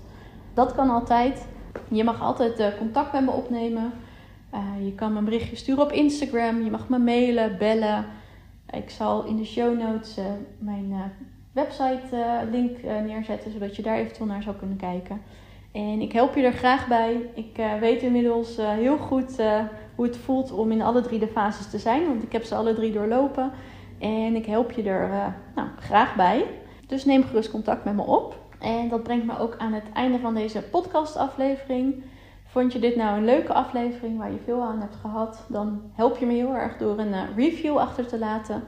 Dat 0.54 0.74
kan 0.74 0.90
altijd. 0.90 1.46
Je 1.88 2.04
mag 2.04 2.22
altijd 2.22 2.76
contact 2.78 3.12
met 3.12 3.24
me 3.24 3.30
opnemen. 3.30 3.92
je 4.84 4.94
kan 4.94 5.12
me 5.12 5.18
een 5.18 5.24
berichtje 5.24 5.56
sturen 5.56 5.82
op 5.82 5.92
Instagram. 5.92 6.62
Je 6.62 6.70
mag 6.70 6.88
me 6.88 6.98
mailen, 6.98 7.58
bellen. 7.58 8.04
Ik 8.70 8.90
zal 8.90 9.24
in 9.24 9.36
de 9.36 9.44
show 9.44 9.78
notes 9.78 10.18
uh, 10.18 10.24
mijn 10.58 11.12
website 11.52 12.16
link 12.50 12.82
neerzetten, 12.82 13.52
zodat 13.52 13.76
je 13.76 13.82
daar 13.82 13.96
eventueel 13.96 14.26
naar 14.26 14.42
zou 14.42 14.56
kunnen 14.56 14.76
kijken. 14.76 15.20
En 15.72 16.00
ik 16.00 16.12
help 16.12 16.34
je 16.34 16.42
er 16.42 16.52
graag 16.52 16.88
bij. 16.88 17.30
Ik 17.34 17.60
weet 17.80 18.02
inmiddels 18.02 18.56
heel 18.56 18.98
goed 18.98 19.36
hoe 19.94 20.06
het 20.06 20.16
voelt 20.16 20.52
om 20.52 20.72
in 20.72 20.82
alle 20.82 21.00
drie 21.00 21.18
de 21.18 21.28
fases 21.28 21.70
te 21.70 21.78
zijn, 21.78 22.06
want 22.06 22.22
ik 22.22 22.32
heb 22.32 22.44
ze 22.44 22.54
alle 22.54 22.74
drie 22.74 22.92
doorlopen. 22.92 23.52
En 23.98 24.36
ik 24.36 24.46
help 24.46 24.72
je 24.72 24.82
er 24.82 25.34
nou, 25.54 25.68
graag 25.78 26.14
bij. 26.16 26.44
Dus 26.86 27.04
neem 27.04 27.22
gerust 27.22 27.50
contact 27.50 27.84
met 27.84 27.94
me 27.94 28.02
op. 28.02 28.46
En 28.58 28.88
dat 28.88 29.02
brengt 29.02 29.26
me 29.26 29.38
ook 29.38 29.54
aan 29.58 29.72
het 29.72 29.92
einde 29.92 30.18
van 30.18 30.34
deze 30.34 30.62
podcastaflevering. 30.62 32.02
Vond 32.44 32.72
je 32.72 32.78
dit 32.78 32.96
nou 32.96 33.16
een 33.16 33.24
leuke 33.24 33.52
aflevering 33.52 34.18
waar 34.18 34.32
je 34.32 34.38
veel 34.44 34.62
aan 34.62 34.80
hebt 34.80 34.96
gehad? 34.96 35.44
Dan 35.48 35.82
help 35.92 36.18
je 36.18 36.26
me 36.26 36.32
heel 36.32 36.54
erg 36.54 36.76
door 36.76 36.98
een 36.98 37.12
eh, 37.12 37.22
review 37.36 37.76
achter 37.76 38.06
te 38.06 38.18
laten. 38.18 38.62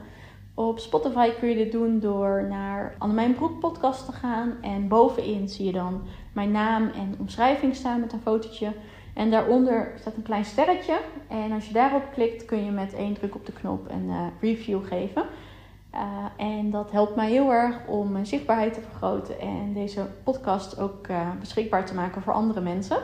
Op 0.53 0.79
Spotify 0.79 1.29
kun 1.39 1.49
je 1.49 1.55
dit 1.55 1.71
doen 1.71 1.99
door 1.99 2.45
naar 2.49 2.95
Annemijn 2.97 3.35
Broek 3.35 3.59
podcast 3.59 4.05
te 4.05 4.11
gaan. 4.11 4.57
En 4.61 4.87
bovenin 4.87 5.49
zie 5.49 5.65
je 5.65 5.71
dan 5.71 6.01
mijn 6.33 6.51
naam 6.51 6.83
en 6.83 7.15
omschrijving 7.19 7.75
staan 7.75 7.99
met 7.99 8.13
een 8.13 8.21
fotootje. 8.21 8.73
En 9.21 9.31
daaronder 9.31 9.91
staat 9.99 10.15
een 10.15 10.23
klein 10.23 10.45
sterretje. 10.45 10.99
En 11.27 11.51
als 11.51 11.67
je 11.67 11.73
daarop 11.73 12.03
klikt 12.13 12.45
kun 12.45 12.65
je 12.65 12.71
met 12.71 12.93
één 12.93 13.13
druk 13.13 13.35
op 13.35 13.45
de 13.45 13.51
knop 13.51 13.89
een 13.89 14.07
uh, 14.09 14.25
review 14.39 14.85
geven. 14.85 15.23
Uh, 15.93 15.99
en 16.37 16.71
dat 16.71 16.91
helpt 16.91 17.15
mij 17.15 17.29
heel 17.29 17.51
erg 17.51 17.87
om 17.87 18.11
mijn 18.11 18.25
zichtbaarheid 18.25 18.73
te 18.73 18.81
vergroten 18.81 19.39
en 19.39 19.73
deze 19.73 20.07
podcast 20.23 20.79
ook 20.79 21.07
uh, 21.07 21.29
beschikbaar 21.39 21.85
te 21.85 21.93
maken 21.93 22.21
voor 22.21 22.33
andere 22.33 22.61
mensen. 22.61 22.97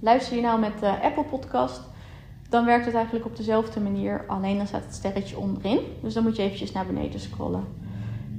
Luister 0.00 0.36
je 0.36 0.42
nou 0.42 0.60
met 0.60 0.78
de 0.80 1.00
Apple 1.02 1.24
Podcast, 1.24 1.82
dan 2.48 2.64
werkt 2.64 2.84
het 2.84 2.94
eigenlijk 2.94 3.24
op 3.24 3.36
dezelfde 3.36 3.80
manier. 3.80 4.24
Alleen 4.26 4.56
dan 4.56 4.66
staat 4.66 4.84
het 4.84 4.94
sterretje 4.94 5.38
onderin. 5.38 5.78
Dus 6.00 6.14
dan 6.14 6.22
moet 6.22 6.36
je 6.36 6.42
eventjes 6.42 6.72
naar 6.72 6.86
beneden 6.86 7.20
scrollen. 7.20 7.64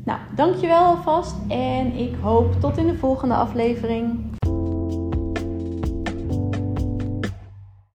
Nou, 0.05 0.19
dankjewel 0.35 0.83
alvast. 0.83 1.35
En 1.47 1.93
ik 1.93 2.15
hoop 2.21 2.59
tot 2.59 2.77
in 2.77 2.87
de 2.87 2.97
volgende 2.97 3.35
aflevering. 3.35 4.32